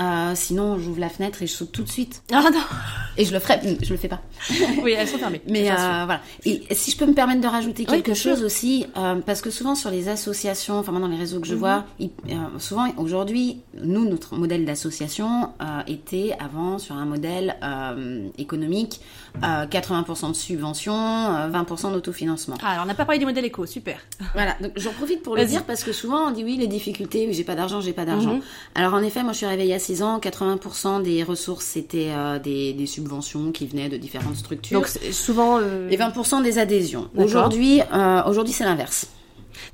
[0.00, 2.22] Euh, sinon, j'ouvre la fenêtre et je saute tout de suite.
[2.32, 2.58] Ah non.
[3.16, 4.20] Et je le ferai, je le fais pas.
[4.82, 5.40] oui, elles sont fermées.
[5.48, 5.74] Mais euh,
[6.04, 6.20] voilà.
[6.44, 8.46] Et si je peux me permettre de rajouter quelque chose sûr.
[8.46, 11.52] aussi, euh, parce que souvent sur les associations, enfin moi dans les réseaux que je
[11.54, 11.58] Mhm.
[11.60, 17.54] vois, ils- euh, souvent aujourd'hui, nous notre modèle d'association euh, était avant sur un modèle
[17.62, 19.00] euh, économique,
[19.42, 22.56] euh, 80% de subventions, euh, 20% d'autofinancement.
[22.62, 23.98] Ah, alors on n'a pas parlé du modèle éco, super.
[24.32, 27.26] Voilà, donc j'en profite pour le dire parce que souvent on dit oui les difficultés,
[27.26, 28.34] oui j'ai pas d'argent, j'ai pas d'argent.
[28.34, 28.42] Mhm.
[28.76, 31.64] Alors en effet, moi je suis arrivée il y a 6 ans, 80% des ressources
[31.64, 34.78] c'était euh, des, des subventions qui venaient de différentes structures.
[34.78, 37.10] Donc souvent, euh, Et 20% des adhésions.
[37.16, 39.08] Aujourd'hui, euh, aujourd'hui c'est l'inverse.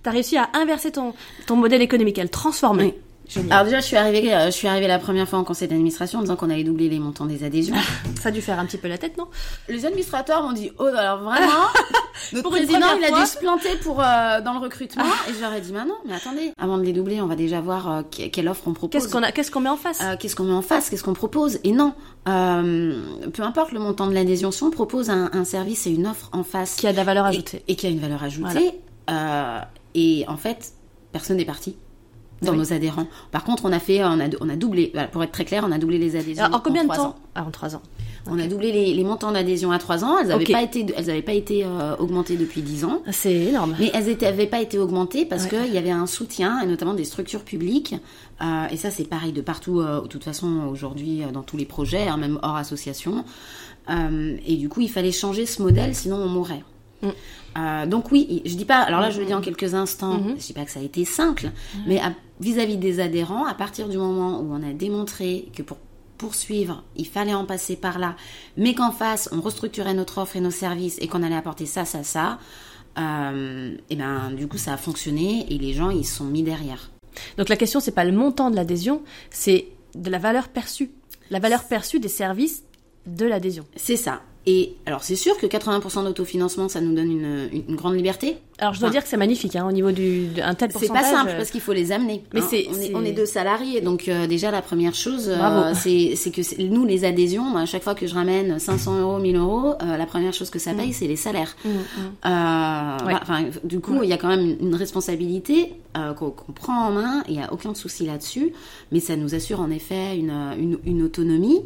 [0.02, 1.12] t'as réussi à inverser ton
[1.46, 2.84] ton modèle économique, à le transformer.
[2.84, 2.94] Oui.
[3.50, 6.18] Alors déjà, je suis arrivée, euh, je suis arrivée la première fois en conseil d'administration
[6.18, 7.76] en disant qu'on allait doubler les montants des adhésions.
[8.20, 9.28] Ça a dû faire un petit peu la tête, non?
[9.68, 11.46] Les administrateurs m'ont dit, oh alors vraiment,
[12.32, 15.04] notre Pour président il a dû se planter pour euh, dans le recrutement.
[15.28, 17.36] Et je leur ai dit, mais non, mais attendez, avant de les doubler, on va
[17.36, 19.00] déjà voir euh, que- quelle offre on propose.
[19.02, 20.00] Qu'est-ce qu'on a, qu'est-ce qu'on met en face?
[20.02, 21.60] Euh, qu'est-ce qu'on met en face, qu'est-ce qu'on propose?
[21.64, 25.90] Et non, peu importe le montant de l'adhésion, si on propose un, un service et
[25.90, 27.62] une offre en face Qui a de la valeur ajoutée.
[27.68, 28.72] et, qui a une valeur ajoutée,
[29.94, 30.72] et en fait,
[31.12, 31.76] personne n'est parti
[32.42, 32.58] dans Oui.
[32.58, 33.06] nos adhérents.
[33.32, 35.72] Par contre, on a fait, on a, on a doublé, pour être très clair, on
[35.72, 36.44] a doublé les adhésions.
[36.44, 37.16] Alors, en combien de trois temps.
[37.34, 37.82] Ah, en trois ans.
[38.26, 40.18] On a doublé les, les montants d'adhésion à 3 ans.
[40.18, 43.00] Elles n'avaient pas été, elles avaient pas été euh, augmentées depuis 10 ans.
[43.12, 43.74] C'est énorme.
[43.80, 45.48] Mais elles n'avaient pas été augmentées parce Ouais.
[45.64, 47.94] qu'il y avait un soutien, et notamment des structures publiques.
[48.42, 51.64] Euh, et ça, c'est pareil de partout, euh, de toute façon, aujourd'hui, dans tous les
[51.64, 53.24] projets, hein, même hors association.
[54.46, 56.62] Et du coup, il fallait changer ce modèle, sinon on mourrait.
[57.02, 57.08] Mm.
[57.58, 60.34] Euh, donc oui, je dis pas, alors là je le dis en quelques instants, Mhm.
[60.38, 61.50] je dis pas que ça a été simple,
[61.88, 65.78] mais à- vis-à-vis des adhérents, à partir du moment où on a démontré que pour
[66.18, 68.14] poursuivre, il fallait en passer par là,
[68.56, 71.86] mais qu'en face, on restructurait notre offre et nos services et qu'on allait apporter ça,
[71.86, 72.38] ça, ça,
[72.98, 76.42] euh, et ben du coup ça a fonctionné et les gens ils se sont mis
[76.42, 76.90] derrière.
[77.38, 80.90] Donc la question, c'est pas le montant de l'adhésion, c'est de la valeur perçue.
[81.30, 82.64] La valeur perçue des services
[83.06, 83.64] de l'adhésion.
[83.76, 84.22] C'est ça.
[84.46, 88.38] Et alors c'est sûr que 80% d'autofinancement, ça nous donne une, une grande liberté.
[88.58, 90.78] Alors je dois Enfin, dire que c'est magnifique hein, au niveau du d'un tel C'est
[90.78, 91.02] pourcentage.
[91.02, 92.24] pas simple euh, parce qu'il faut les amener.
[92.32, 92.46] Mais hein.
[92.48, 95.74] c'est- on, est, c'est- on est deux salariés, donc euh, déjà la première chose, euh,
[95.74, 99.18] c'est c'est que c'est- nous les adhésions, à chaque fois que je ramène 500 euros,
[99.18, 101.54] 1000 euros, euh, la première chose que ça paye, c'est les salaires.
[101.64, 101.68] mm,
[102.30, 103.50] mm.
[103.64, 105.74] Du coup, il y a quand même une, responsabilité
[106.16, 107.22] qu'on prend en main.
[107.28, 108.52] Il n'y a aucun souci là-dessus,
[108.92, 111.60] mais ça nous assure en effet une autonomie.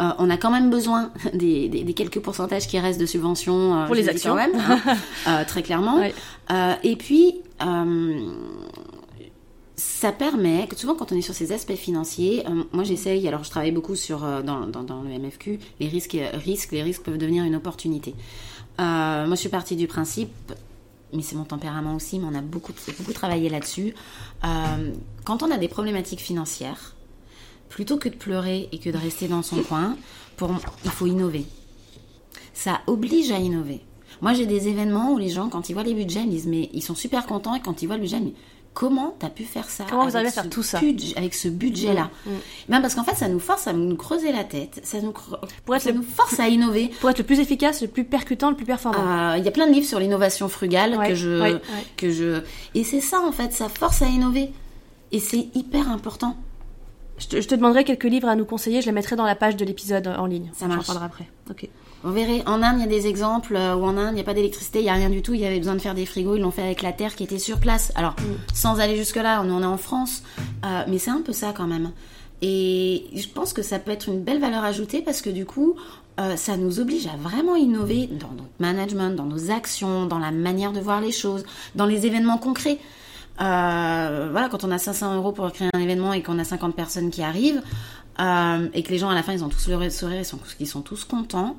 [0.00, 3.82] Euh, on a quand même besoin des, des, des quelques pourcentages qui restent de subventions
[3.82, 4.30] euh, Pour les actions.
[4.30, 4.80] quand même, hein,
[5.28, 5.98] euh, très clairement.
[5.98, 6.14] Ouais.
[6.82, 7.42] Et puis,
[9.80, 13.44] ça permet, que souvent quand on est sur ces aspects financiers, euh, moi j'essaye, alors
[13.44, 17.02] je travaille beaucoup sur, euh, dans, dans, dans le MFQ, les risques, risques, les risques
[17.02, 18.14] peuvent devenir une opportunité.
[18.78, 20.52] Euh, moi je suis partie du principe,
[21.14, 23.94] mais c'est mon tempérament aussi, mais on a beaucoup, beaucoup travaillé là-dessus.
[25.24, 26.94] Quand on a des problématiques financières,
[27.70, 29.96] plutôt que de pleurer et que de rester dans son coin,
[30.36, 30.50] pour,
[30.84, 31.46] il faut innover.
[32.52, 33.80] Ça oblige à innover.
[34.20, 36.46] Moi, j'ai des événements où les gens, quand ils voient les budgets, ils me disent,
[36.46, 38.34] mais ils sont super contents et quand ils voient le budget, mais
[38.74, 42.10] comment t'as pu faire ça Comment vous à faire tout ça budget- Avec ce budget-là.
[42.26, 42.34] Mm, mm.
[42.68, 45.38] Ben, parce qu'en fait, ça nous force à nous creuser la tête, ça nous, cre-
[45.64, 46.90] Pour être ça le- nous force à innover.
[47.00, 49.32] Pour être le plus efficace, le plus percutant, le plus performant.
[49.32, 51.60] Euh, Il y a plein de livres sur l'innovation frugale Ouais, que je ouais, ouais.
[51.96, 52.42] que je
[52.74, 54.50] et c'est ça en fait, ça force à innover
[55.12, 56.36] et c'est hyper important.
[57.20, 59.36] Je, te, je te demanderai quelques livres à nous conseiller, je les mettrai dans la
[59.36, 60.50] page de l'épisode en ligne.
[60.54, 60.86] Ça marche.
[60.86, 61.28] parlerai après.
[61.50, 61.68] Ok.
[62.02, 64.20] Vous verrez, en Inde, il y a des exemples euh, où en Inde, il n'y
[64.22, 65.94] a pas d'électricité, il n'y a rien du tout, il y avait besoin de faire
[65.94, 67.92] des frigos, ils l'ont fait avec la terre qui était sur place.
[67.94, 68.16] Alors,
[68.54, 70.22] sans aller jusque-là, on en est en France,
[70.64, 71.92] euh, mais c'est un peu ça quand même.
[72.40, 75.74] Et je pense que ça peut être une belle valeur ajoutée parce que du coup,
[76.18, 80.30] euh, ça nous oblige à vraiment innover dans notre management, dans nos actions, dans la
[80.30, 81.44] manière de voir les choses,
[81.74, 82.78] dans les événements concrets.
[83.40, 86.74] Euh, voilà, quand on a 500 euros pour créer un événement et qu'on a 50
[86.76, 87.62] personnes qui arrivent,
[88.20, 90.38] euh, et que les gens à la fin ils ont tous le sourire, ils sont,
[90.58, 91.56] ils sont tous contents.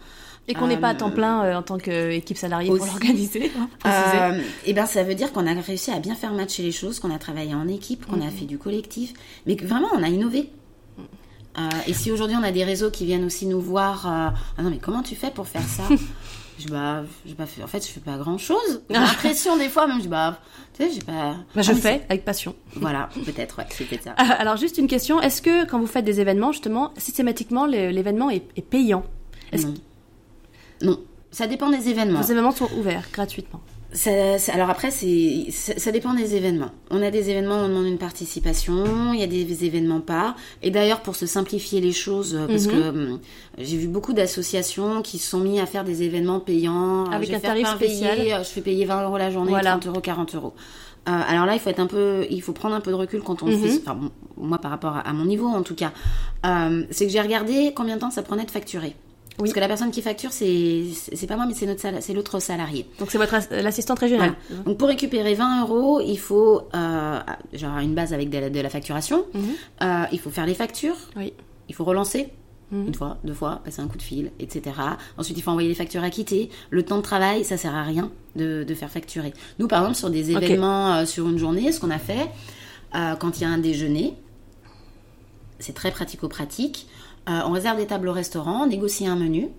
[0.47, 2.87] Et qu'on n'est pas à temps Euh, plein en tant qu'équipe salariée pour aussi.
[2.87, 3.51] l'organiser.
[3.57, 4.17] hein, préciser.
[4.21, 6.99] Euh, et ben ça veut dire qu'on a réussi à bien faire matcher les choses,
[6.99, 9.13] qu'on a travaillé en équipe, qu'on a fait du collectif,
[9.45, 10.49] mais que vraiment on a innové.
[11.57, 14.61] Euh, et si aujourd'hui on a des réseaux qui viennent aussi nous voir, euh, ah
[14.63, 15.83] non mais comment tu fais pour faire ça?
[16.67, 17.63] Je j'ai pas fait.
[17.63, 18.81] En fait, je fais pas grand chose.
[18.89, 20.39] J'ai l'impression des fois même, je bah,
[20.73, 21.35] tu sais, j'ai pas.
[21.55, 22.55] Bah, je Ah, fais avec passion.
[22.75, 24.13] Voilà, peut-être, ouais, peut-être ça.
[24.17, 28.29] Ah, Alors juste une question, est-ce que quand vous faites des événements, justement, systématiquement, l'événement
[28.29, 29.03] est, est payant?
[29.53, 29.73] Non.
[30.81, 30.99] non,
[31.31, 32.21] ça dépend des événements.
[32.21, 33.61] vos événements sont ouverts gratuitement
[33.93, 36.71] Ça- ça- alors après, c'est, ça, ça dépend des événements.
[36.91, 40.35] On a des événements où on demande une participation, il y a des événements pas.
[40.63, 42.71] Et d'ailleurs, pour se simplifier les choses, euh, parce Mhm.
[42.71, 43.19] que hum,
[43.57, 47.05] j'ai vu beaucoup d'associations qui se sont mis à faire des événements payants.
[47.07, 48.19] Euh, Avec je vais un tarif payer, spécial.
[48.19, 49.71] euh, je fais payer 20 euros la journée, Voilà.
[49.71, 50.53] 30 euros, 40 euros.
[51.09, 53.21] Euh, alors là, il faut être un peu, il faut prendre un peu de recul
[53.21, 53.59] quand on Mhm.
[53.59, 53.99] fait, enfin,
[54.37, 55.91] moi par rapport à, à mon niveau en tout cas,
[56.45, 58.95] Euh, c'est que j'ai regardé combien de temps ça prenait de facturer.
[59.39, 59.45] Oui.
[59.45, 62.39] Parce que la personne qui facture, c'est c'est pas moi, mais c'est notre c'est l'autre
[62.39, 62.85] salarié.
[62.99, 64.33] Donc c'est votre as- l'assistante régionale.
[64.49, 64.63] Voilà.
[64.63, 67.19] Donc pour récupérer 20 euros, il faut euh,
[67.53, 69.25] genre une base avec de la, de la facturation.
[69.33, 69.41] Mhm.
[69.83, 70.97] Euh, il faut faire les factures.
[71.15, 71.33] Oui.
[71.69, 72.29] Il faut relancer
[72.71, 72.87] Mhm.
[72.87, 74.75] une fois, deux fois, passer un coup de fil, etc.
[75.17, 76.49] Ensuite, il faut envoyer les factures à quitter.
[76.69, 79.33] Le temps de travail, ça sert à rien de, de faire facturer.
[79.59, 82.29] Nous, par exemple, sur des événements euh, sur une journée, ce qu'on a fait,
[82.95, 84.13] euh, quand il y a un déjeuner,
[85.59, 86.87] c'est très pratico-pratique.
[87.31, 89.49] Euh, on réserve des tables au restaurant, on négocie un menu.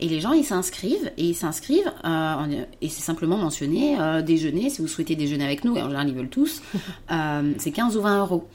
[0.00, 4.70] Et les gens, ils s'inscrivent, et ils s'inscrivent, euh, et c'est simplement mentionné, euh, déjeuner,
[4.70, 6.62] si vous souhaitez déjeuner avec nous, et en général, ils veulent tous,
[7.58, 8.48] c'est 15 ou 20 euros.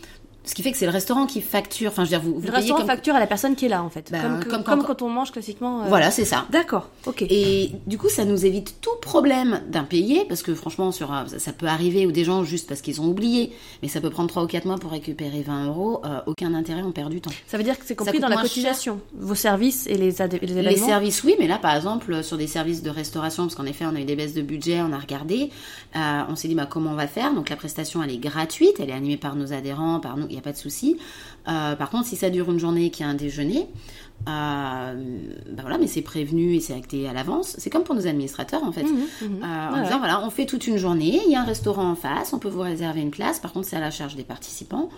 [0.45, 2.39] Ce qui fait que c'est le restaurant qui facture, enfin, je veux dire, vous, vous
[2.41, 2.87] Le payez restaurant comme...
[2.87, 4.09] facture à la personne qui est là en fait.
[4.11, 5.83] Bah, comme, que- comme comme quand- on mange classiquement.
[5.83, 6.45] euh, Voilà, c'est ça.
[6.49, 6.89] D'accord.
[7.05, 7.21] Ok.
[7.29, 11.53] Et du coup, ça nous évite tout problème d'impayé, parce que franchement, sur, un- ça,
[11.53, 14.43] peut arriver, ou des gens juste parce qu'ils ont oublié, mais ça peut prendre 3
[14.43, 17.31] ou 4 mois pour récupérer 20 euros, euh, aucun intérêt, on perd du temps.
[17.47, 18.99] Ça veut dire que c'est compris dans la cotisation.
[19.17, 20.11] Vos services et les,
[20.61, 23.85] les services, oui, mais là, par exemple, sur des services de restauration, parce qu'en effet,
[23.85, 25.49] on a eu des baisses de budget, on a regardé,
[25.95, 27.33] euh, on s'est dit, bah, comment on va faire?
[27.33, 30.39] Donc, la prestation, elle est gratuite, elle est animée par nos adhérents, par nous, n'y
[30.39, 30.97] a pas de souci.
[31.47, 33.67] Euh, par contre, si ça dure une journée et qu'il y a un déjeuner,
[34.27, 34.93] euh,
[35.51, 37.55] bah voilà, mais c'est prévenu et c'est acté à l'avance.
[37.59, 38.83] C'est comme pour nos administrateurs, en fait.
[38.83, 39.43] Mhm, mhm.
[39.43, 41.89] Euh, en Ouais, disant, voilà, on fait toute une journée, il y a un restaurant
[41.89, 44.23] en face, on peut vous réserver une place, par contre, c'est à la charge des
[44.23, 44.89] participants.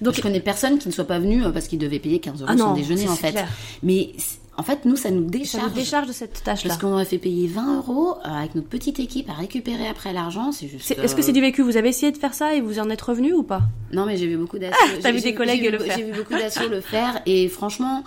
[0.00, 2.50] Donc, je connais personne qui ne soit pas venu parce qu'il devait payer 15 euros
[2.52, 3.32] Ah son déjeuner, en fait.
[3.32, 3.48] clair.
[3.82, 4.12] Mais
[4.58, 5.64] en fait, nous, ça nous Ça décharge.
[5.70, 6.68] nous décharge de cette tâche-là.
[6.70, 10.12] Parce qu'on aurait fait payer 20 euros euh, avec notre petite équipe à récupérer après
[10.12, 10.90] l'argent, c'est juste.
[10.90, 11.62] Est-ce que c'est du vécu?
[11.62, 13.62] Vous avez essayé de faire ça et vous en êtes revenu ou pas?
[13.92, 14.76] Non, mais j'ai vu beaucoup d'assos.
[15.02, 15.96] t'as j'ai- vu des collègues le faire.
[15.96, 18.04] J'ai vu beaucoup d'assos le faire et franchement,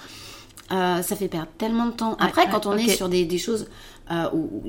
[0.72, 2.16] euh, ça fait perdre tellement de temps.
[2.20, 3.68] Après, ouais, quand on est sur des, des choses
[4.12, 4.64] euh, où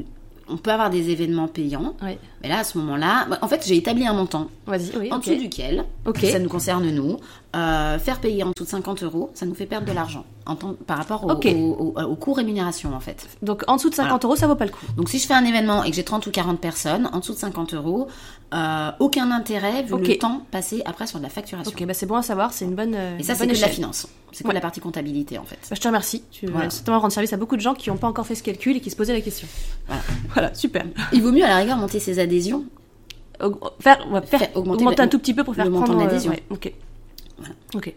[0.49, 2.13] on peut avoir des événements payants, Oui.
[2.45, 4.49] Et là, à ce moment-là, bah, en fait, j'ai établi un montant.
[4.69, 5.85] Oui, en dessous duquel,
[6.23, 7.17] ça nous concerne nous,
[7.57, 10.25] euh, faire payer en dessous de 50 euros, ça nous fait perdre de l'argent
[10.87, 11.47] par rapport au, Ok.
[11.47, 13.27] au, au- au coût rémunération en fait.
[13.43, 14.85] Donc en dessous de 50 euros, ça vaut pas le coup.
[14.97, 17.33] Donc si je fais un événement et que j'ai 30 ou 40 personnes, en dessous
[17.33, 18.07] de 50 euros,
[18.55, 20.07] euh, aucun intérêt vu Ok.
[20.07, 21.73] le temps passé après sur de la facturation.
[21.75, 22.95] Ok, bah c'est bon à savoir, c'est une bonne.
[22.95, 24.07] euh, Et ça, c'est que de la finance.
[24.33, 24.55] C'est que Ouais.
[24.55, 25.59] la partie comptabilité en fait.
[25.69, 26.23] Bah, je te remercie.
[26.31, 26.67] Tu Voilà.
[26.67, 28.77] vas certainement rendre service à beaucoup de gens qui n'ont pas encore fait ce calcul
[28.77, 29.49] et qui se posaient la question.
[29.87, 30.03] Voilà.
[30.35, 30.85] Voilà, super.
[31.13, 32.65] Il vaut mieux à la rigueur monter ses adhésions.
[33.81, 35.95] Faire, on va faire, Faire augmenter, augmenter un tout petit peu pour faire le montant
[35.95, 36.73] prendre, de euh, ouais, ok.
[37.39, 37.55] Voilà.
[37.75, 37.89] Ok.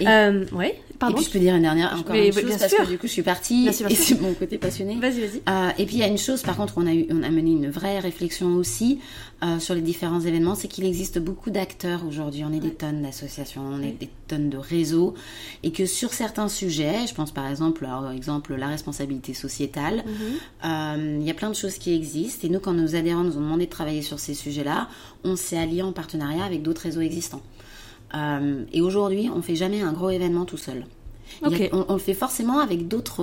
[0.00, 1.14] Et- Euh, ouais, pardon.
[1.14, 2.84] et puis je peux dire une dernière, encore Mais- une chose, parce sûr.
[2.84, 4.16] que du coup je suis partie Bien sûr, bien et sûr.
[4.16, 4.96] c'est mon côté passionné.
[4.96, 5.42] Vas-y, vas-y.
[5.48, 7.30] Euh, et puis il y a une chose, par contre, on a, eu, on a
[7.30, 8.98] mené une vraie réflexion aussi
[9.44, 12.42] euh, sur les différents événements, c'est qu'il existe beaucoup d'acteurs aujourd'hui.
[12.44, 15.14] On est des tonnes d'associations, on est des tonnes de réseaux,
[15.62, 20.02] et que sur certains sujets, je pense par exemple, par exemple la responsabilité sociétale,
[20.64, 22.48] euh, il y a plein de choses qui existent.
[22.48, 24.88] Et nous, quand nos adhérents nous ont demandé de travailler sur ces sujets-là,
[25.22, 27.42] on s'est allié en partenariat avec d'autres réseaux existants.
[28.14, 30.86] Euh, et aujourd'hui, on fait jamais un gros événement tout seul.
[31.42, 33.22] A- on, on le fait forcément avec d'autres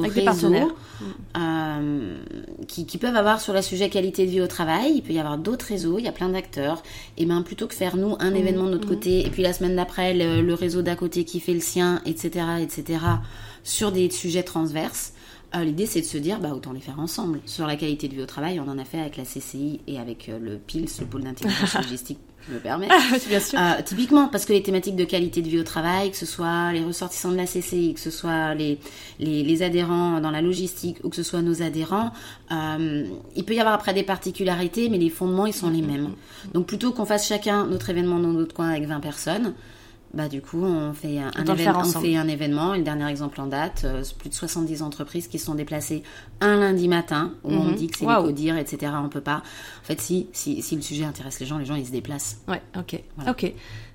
[0.60, 0.68] réseaux
[1.38, 2.18] euh,
[2.68, 4.94] qui, qui peuvent avoir sur le sujet qualité de vie au travail.
[4.96, 6.84] Il peut y avoir d'autres réseaux, il y a plein d'acteurs.
[7.18, 9.76] Et bien plutôt que faire nous un événement de notre côté et puis la semaine
[9.76, 13.00] d'après le, le réseau d'à côté qui fait le sien, etc., etc.,
[13.64, 15.14] sur des sujets transverses.
[15.56, 17.40] euh, L'idée, c'est de se dire, bah, autant les faire ensemble.
[17.48, 19.98] Sur la qualité de vie au travail, on en a fait avec la CCI et
[20.00, 22.88] avec euh, le PILS, le pôle d'intelligence logistique, je me permets.
[22.92, 23.60] Ah, bien sûr.
[23.60, 26.72] Euh, typiquement, parce que les thématiques de qualité de vie au travail, que ce soit
[26.72, 28.80] les ressortissants de la CCI, que ce soit les,
[29.20, 32.12] les, les adhérents dans la logistique ou que ce soit nos adhérents,
[32.52, 36.12] euh, il peut y avoir après des particularités, mais les fondements, ils sont les mêmes.
[36.54, 39.54] Donc plutôt qu'on fasse chacun notre événement dans notre coin avec 20 personnes,
[40.14, 42.74] bah du coup on fait un, événement, on fait un événement.
[42.74, 46.04] Et le dernier exemple en date, euh, plus de 70 entreprises qui se sont déplacées
[46.42, 47.76] un lundi matin où on Mhm.
[47.76, 48.22] dit que c'est Waouh.
[48.24, 48.94] l'éco-dire, etc.
[49.04, 49.38] On peut pas.
[49.82, 52.40] En fait, si, si, si le sujet intéresse les gens, les gens ils se déplacent.
[52.48, 53.02] Ouais, ok.
[53.18, 53.32] Voilà.
[53.32, 53.54] Ok.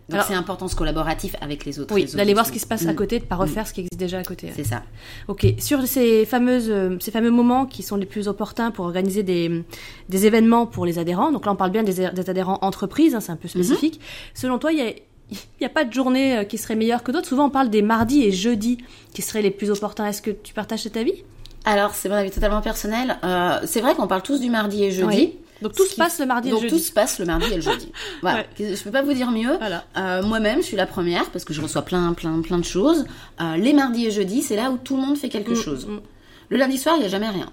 [0.09, 2.85] Donc c'est important ce collaboratif avec les autres Oui, d'aller voir ce qui se passe
[2.85, 2.97] à Mm.
[2.97, 4.51] côté, de pas refaire ce qui existe déjà à côté.
[4.57, 4.83] C'est ça.
[5.29, 9.23] Ok, sur ces fameuses, euh, ces fameux moments qui sont les plus opportuns pour organiser
[9.23, 9.63] des,
[10.09, 11.31] des événements pour les adhérents.
[11.31, 14.01] Donc là, on parle bien des, des adhérents entreprises, hein, c'est un peu spécifique.
[14.35, 14.93] Selon toi, il y a,
[15.31, 17.29] il n'y a pas de journée euh, qui serait meilleure que d'autres.
[17.29, 18.79] Souvent, on parle des mardis et jeudis
[19.15, 20.07] qui seraient les plus opportuns.
[20.07, 21.15] Est-ce que tu partages cet avis?
[21.65, 23.19] Alors c'est mon avis totalement personnel.
[23.23, 25.07] Euh, c'est vrai qu'on parle tous du mardi et jeudi.
[25.09, 25.35] Oui.
[25.63, 26.87] Donc tout se passe le mardi et Donc le tout jeudi.
[26.87, 27.93] se passe le mardi et le jeudi.
[28.23, 28.45] Voilà.
[28.59, 29.59] Je peux pas vous dire mieux.
[29.59, 29.85] Voilà.
[29.99, 33.05] Euh, Moi-même, je suis la première parce que je reçois plein, plein, plein de choses.
[33.43, 35.87] Euh, les mardis et jeudis, c'est là où tout le monde fait quelque Mm, chose.
[35.87, 36.01] mm,
[36.49, 37.53] Le lundi soir, il y a jamais rien.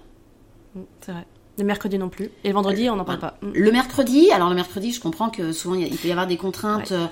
[0.74, 1.26] mm, c'est vrai.
[1.58, 2.30] Le mercredi non plus.
[2.44, 3.34] Et le vendredi, on n'en parle Voilà.
[3.40, 3.46] pas.
[3.46, 3.50] Mm.
[3.54, 6.92] Le mercredi, alors le mercredi, je comprends que souvent il peut y avoir des contraintes.
[6.92, 7.06] euh,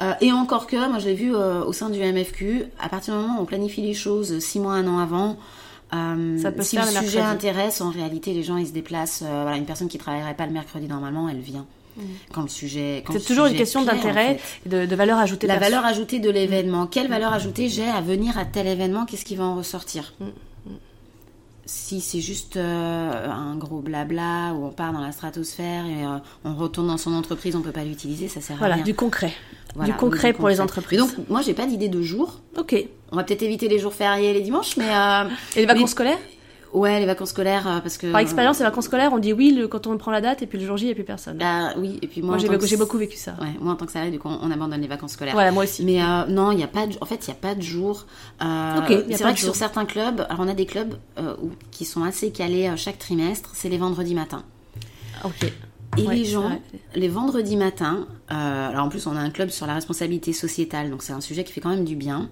[0.00, 3.14] euh, et encore que, moi je l'ai vu euh, au sein du MFQ, à partir
[3.14, 5.36] du moment où on planifie les choses six mois, un an avant,
[5.92, 7.48] euh, Ça peut se si le le sujet mercredi.
[7.48, 9.22] intéresse, en réalité les gens ils se déplacent.
[9.22, 11.66] voilà, une personne qui travaillerait pas le mercredi normalement, elle vient.
[12.32, 13.02] Quand le sujet.
[13.06, 13.18] quand Mm.
[13.18, 14.66] C'est toujours une question en d'intérêt, fait.
[14.66, 15.46] et de, de valeur ajoutée.
[15.46, 15.70] La perso.
[15.70, 16.86] valeur ajoutée de l'événement.
[16.86, 19.04] Quelle valeur ajoutée j'ai à venir à tel événement?
[19.04, 20.14] Qu'est-ce qui va en ressortir?
[20.20, 20.24] Mm,
[21.72, 26.18] Si c'est juste euh, un gros blabla où on part dans la stratosphère et euh,
[26.44, 28.82] on retourne dans son entreprise, on peut pas l'utiliser, ça sert à Voilà, rien.
[28.84, 29.32] du concret.
[29.76, 30.98] Voilà, du concret oui, pour les entreprises.
[30.98, 32.40] Et donc, moi, j'ai pas d'idée de jour.
[32.58, 32.72] Ok.
[32.72, 35.82] Et On va peut-être éviter les jours fériés et les dimanches, mais euh, les vacances
[35.82, 36.18] Mais- scolaires?
[36.72, 39.52] Ouais, les vacances scolaires, euh, parce que Par expérience, les vacances scolaires, on dit oui
[39.52, 41.04] le- quand on prend la date et puis le jour J, il n'y a plus
[41.04, 41.38] personne.
[41.38, 43.34] Bah, oui, et puis moi, moi, j'ai beaucoup, vécu ça.
[43.40, 45.34] Ouais, moi en tant que salarié, du coup, on, on abandonne les vacances scolaires.
[45.34, 45.84] Voilà, moi aussi.
[45.84, 47.62] Mais euh, non, il n'y a pas de, en fait, il n'y a pas de
[47.62, 48.06] jour.
[48.42, 49.48] Euh, y c'est vrai que jour.
[49.50, 52.76] sur certains clubs, alors on a des clubs euh, où- qui sont assez calés euh,
[52.76, 54.42] chaque trimestre, c'est les vendredis matins.
[55.24, 55.50] Ok.
[55.98, 56.60] Et Ouais, les gens,
[56.94, 60.88] les vendredis matins, euh, alors en plus on a un club sur la responsabilité sociétale,
[60.88, 62.30] donc c'est un sujet qui fait quand même du bien.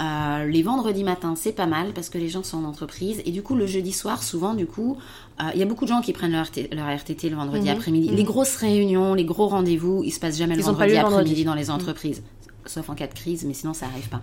[0.00, 3.30] Euh, les vendredis matins, c'est pas mal parce que les gens sont en entreprise et
[3.30, 4.96] du coup le jeudi soir, souvent du coup,
[5.40, 7.76] euh, il y a beaucoup de gens qui prennent leur, leur RTT le vendredi Mhm,
[7.76, 8.10] après-midi.
[8.10, 8.16] mhm.
[8.16, 11.14] Les grosses réunions, les gros rendez-vous, ils se passent jamais le Ils vendredi le vendredi.
[11.16, 12.22] après-midi dans les entreprises,
[12.66, 14.20] sauf en cas de crise, mais sinon ça arrive pas.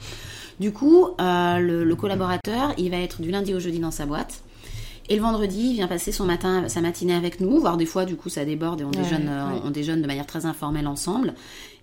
[0.59, 4.05] Du coup, euh, le, le collaborateur, il va être du lundi au jeudi dans sa
[4.05, 4.43] boîte.
[5.09, 8.05] Et le vendredi, il vient passer son matin, sa matinée avec nous, voire des fois,
[8.05, 9.59] du coup, ça déborde et on, Ouais, déjeune, ouais.
[9.65, 11.33] on déjeune de manière très informelle ensemble.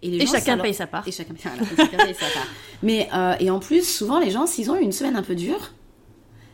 [0.03, 1.07] Les Et gens, chacun leur- paye sa part.
[1.09, 2.46] Et chacun, voilà, et chacun paye sa part.
[2.82, 5.34] Mais, euh, et en plus, souvent, les gens, s'ils ont eu une semaine un peu
[5.34, 5.72] dure,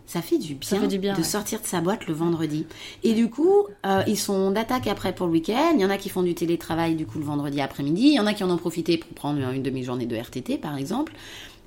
[0.06, 1.24] ça fait du bien, fait du bien, de ouais.
[1.24, 2.66] sortir de sa boîte le vendredi.
[3.04, 5.72] Et du coup, euh, ils sont d'attaque après pour le week-end.
[5.74, 8.08] Il y en a qui font du télétravail, du coup, le vendredi après-midi.
[8.08, 10.76] Il y en a qui en ont profité pour prendre une demi-journée de RTT, par
[10.76, 11.12] exemple.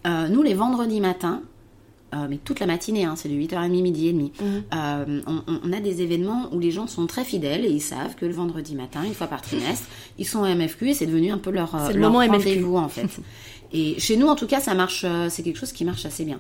[0.06, 1.42] Euh, nous, les vendredis matins,
[2.16, 4.32] euh, mais toute la matinée, hein, c'est de 8h30, midi et demi.
[4.40, 4.64] Mhm.
[4.74, 8.26] Euh, on, a des événements où les gens sont très fidèles et ils savent que
[8.26, 9.88] le vendredi matin, une fois par trimestre,
[10.18, 12.38] ils sont au MFQ et c'est devenu un peu leur, euh, le leur moment MFQ.
[12.38, 13.10] rendez-vous en fait.
[13.74, 16.24] Et chez nous, en tout cas, ça marche, euh, c'est quelque chose qui marche assez
[16.24, 16.40] bien.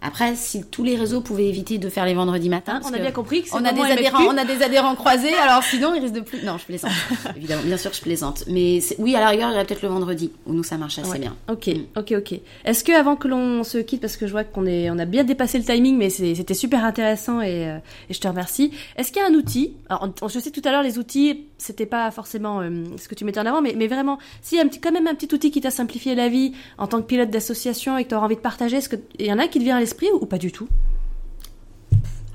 [0.00, 2.98] Après, si tous les réseaux pouvaient éviter de faire les vendredis matins, Hein, on a
[2.98, 6.00] bien compris que on a des adhérents, on a des adhérents croisés, alors sinon ils
[6.00, 6.42] risquent de plus.
[6.44, 6.92] Non, je plaisante.
[7.36, 8.44] Évidemment, bien sûr, je plaisante.
[8.46, 10.98] Mais oui, à la rigueur, il y aurait peut-être le vendredi où nous ça marche
[10.98, 11.18] assez Ouais.
[11.18, 11.34] bien.
[11.50, 12.40] Ok, ok, ok.
[12.64, 15.04] Est-ce que avant que l'on se quitte, parce que je vois qu'on est, on a
[15.04, 17.78] bien dépassé le timing, mais c'était super intéressant et, euh,
[18.08, 18.70] et je te remercie.
[18.96, 21.46] Est-ce qu'il y a un outil Alors, on- je sais tout à l'heure les outils,
[21.58, 24.58] c'était pas forcément euh, ce que tu mettais en avant, mais, mais vraiment, si y
[24.60, 27.00] a un petit, quand même un petit outil qui t'a simplifié la vie en tant
[27.02, 29.38] que pilote d'association et que tu auras envie de partager, est-ce que il y en
[29.38, 30.68] a qui te vient à l'esprit ou, ou pas du tout?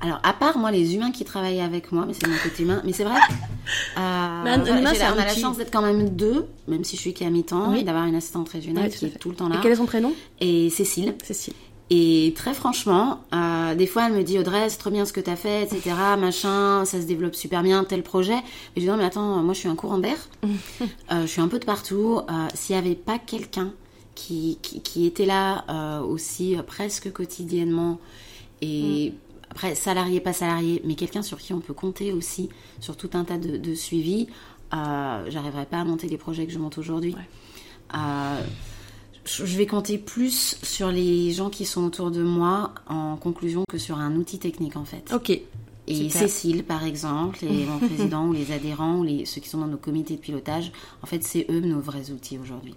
[0.00, 2.82] Alors, à part moi, les humains qui travaillent avec moi, mais c'est mon côté humain,
[2.84, 3.14] mais c'est vrai.
[3.98, 7.14] euh, voilà, humain, on a la chance d'être quand même deux, même si je suis
[7.14, 7.80] qu'à mi-temps, Oui.
[7.80, 9.18] et d'avoir une assistante régionale Ouais, qui est fait.
[9.18, 9.56] tout le temps là.
[9.56, 10.12] Et quel est son prénom?
[10.40, 11.14] Et Cécile.
[11.24, 11.54] Cécile.
[11.96, 15.20] Et très franchement, euh, des fois, elle me dit Audrey, c'est trop bien ce que
[15.20, 15.94] t'as fait, etc.
[16.18, 18.34] Machin, ça se développe super bien, tel projet.
[18.74, 20.16] Et je dis non, mais attends, moi, je suis un courant d'air.
[21.12, 22.20] Euh, je suis un peu de partout.
[22.28, 23.72] Euh, S'il n'y avait pas quelqu'un
[24.14, 27.98] qui, qui, qui était là aussi presque quotidiennement
[28.62, 29.12] et
[29.50, 32.48] après salarié pas salarié mais quelqu'un sur qui on peut compter aussi
[32.80, 34.28] sur tout un tas de, de suivi
[34.72, 37.14] euh, j'arriverais pas à monter les projets que je monte aujourd'hui
[39.26, 43.78] je vais compter plus sur les gens qui sont autour de moi en conclusion que
[43.78, 45.30] sur un outil technique en fait Ok.
[45.30, 45.42] et
[45.94, 46.20] super.
[46.22, 49.66] Cécile, par exemple, et mon président, ou les adhérents, ou les, ceux qui sont dans
[49.66, 50.72] nos comités de pilotage,
[51.02, 52.74] en fait, c'est eux nos vrais outils aujourd'hui.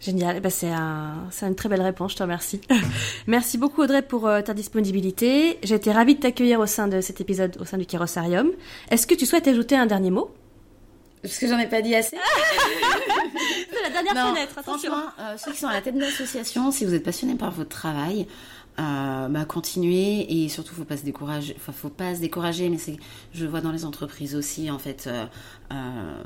[0.00, 2.60] Génial, Eh ben, c'est un, une très belle réponse, je te remercie.
[3.26, 5.58] Merci beaucoup Audrey pour euh, ta disponibilité.
[5.62, 8.48] J'ai été ravie de t'accueillir au sein de cet épisode, au sein du Kérosarium.
[8.90, 10.30] Est-ce que tu souhaites ajouter un dernier mot?
[11.22, 12.16] Parce que j'en ai pas dit assez.
[13.70, 16.84] C'est la dernière Non, franchement, euh, ceux qui sont à la tête de l'association, si
[16.84, 18.26] vous êtes passionné par votre travail,
[18.80, 21.54] euh, bah, continuez et surtout faut pas se décourager.
[21.56, 22.96] Enfin, faut pas se décourager, mais c'est,
[23.34, 25.06] je vois dans les entreprises aussi en fait.
[25.06, 25.26] Euh,
[25.72, 26.22] euh,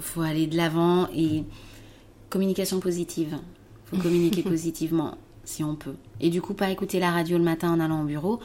[0.00, 1.44] faut aller de l'avant et
[2.28, 3.38] communication positive.
[3.84, 5.94] Faut communiquer positivement si on peut.
[6.20, 8.40] Et du coup, pas écouter la radio le matin en allant au bureau.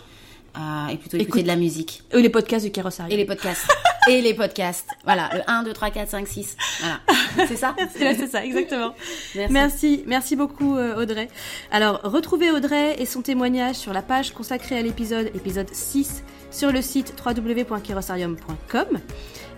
[0.58, 2.04] Euh, et plutôt écouter Écoute- de la musique.
[2.14, 3.12] Ou les podcasts du Kérosarium.
[3.14, 3.66] Et les podcasts.
[4.10, 4.88] et les podcasts.
[5.04, 6.58] Voilà, le 1, 2, 3, 4, 5, 6.
[6.82, 7.47] Voilà.
[7.47, 8.93] C'est ça c'est ça, exactement.
[9.36, 9.54] Merci.
[9.54, 11.30] Merci, merci beaucoup euh, Audrey.
[11.72, 16.72] Alors, retrouvez Audrey et son témoignage sur la page consacrée à l'épisode, épisode 6, sur
[16.72, 18.88] le site www.kerosarium.com.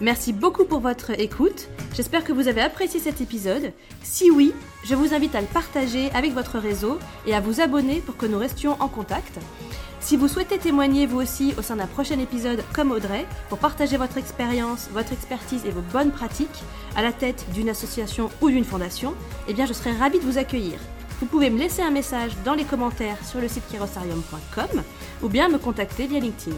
[0.02, 1.68] Merci beaucoup pour votre écoute.
[1.96, 3.72] J'espère que vous avez apprécié cet épisode.
[4.02, 8.00] Si oui, je vous invite à le partager avec votre réseau et à vous abonner
[8.02, 9.38] pour que nous restions en contact.
[10.04, 13.96] Si vous souhaitez témoigner vous aussi au sein d'un prochain épisode comme Audrey, pour partager
[13.96, 16.62] votre expérience, votre expertise et vos bonnes pratiques
[16.98, 19.14] à la tête d'une association ou d'une fondation,
[19.48, 20.78] eh bien je serai ravie de vous accueillir.
[21.22, 24.84] Vous pouvez me laisser un message dans les commentaires sur le site kerosarium.com
[25.22, 26.58] ou bien me contacter via LinkedIn.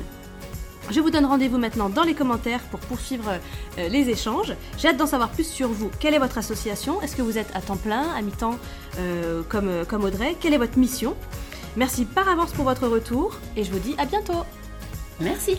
[0.89, 3.29] Je vous donne rendez-vous maintenant dans les commentaires pour poursuivre
[3.77, 4.53] euh, les échanges.
[4.79, 5.91] J'ai hâte d'en savoir plus sur vous.
[5.99, 6.99] Quelle est votre association?
[7.03, 8.57] Est-ce que vous êtes à temps plein, à mi-temps
[8.97, 10.35] euh, euh, comme Audrey?
[10.39, 11.15] Quelle est votre mission?
[11.75, 14.43] Merci par avance pour votre retour et je vous dis à bientôt
[15.19, 15.57] Merci.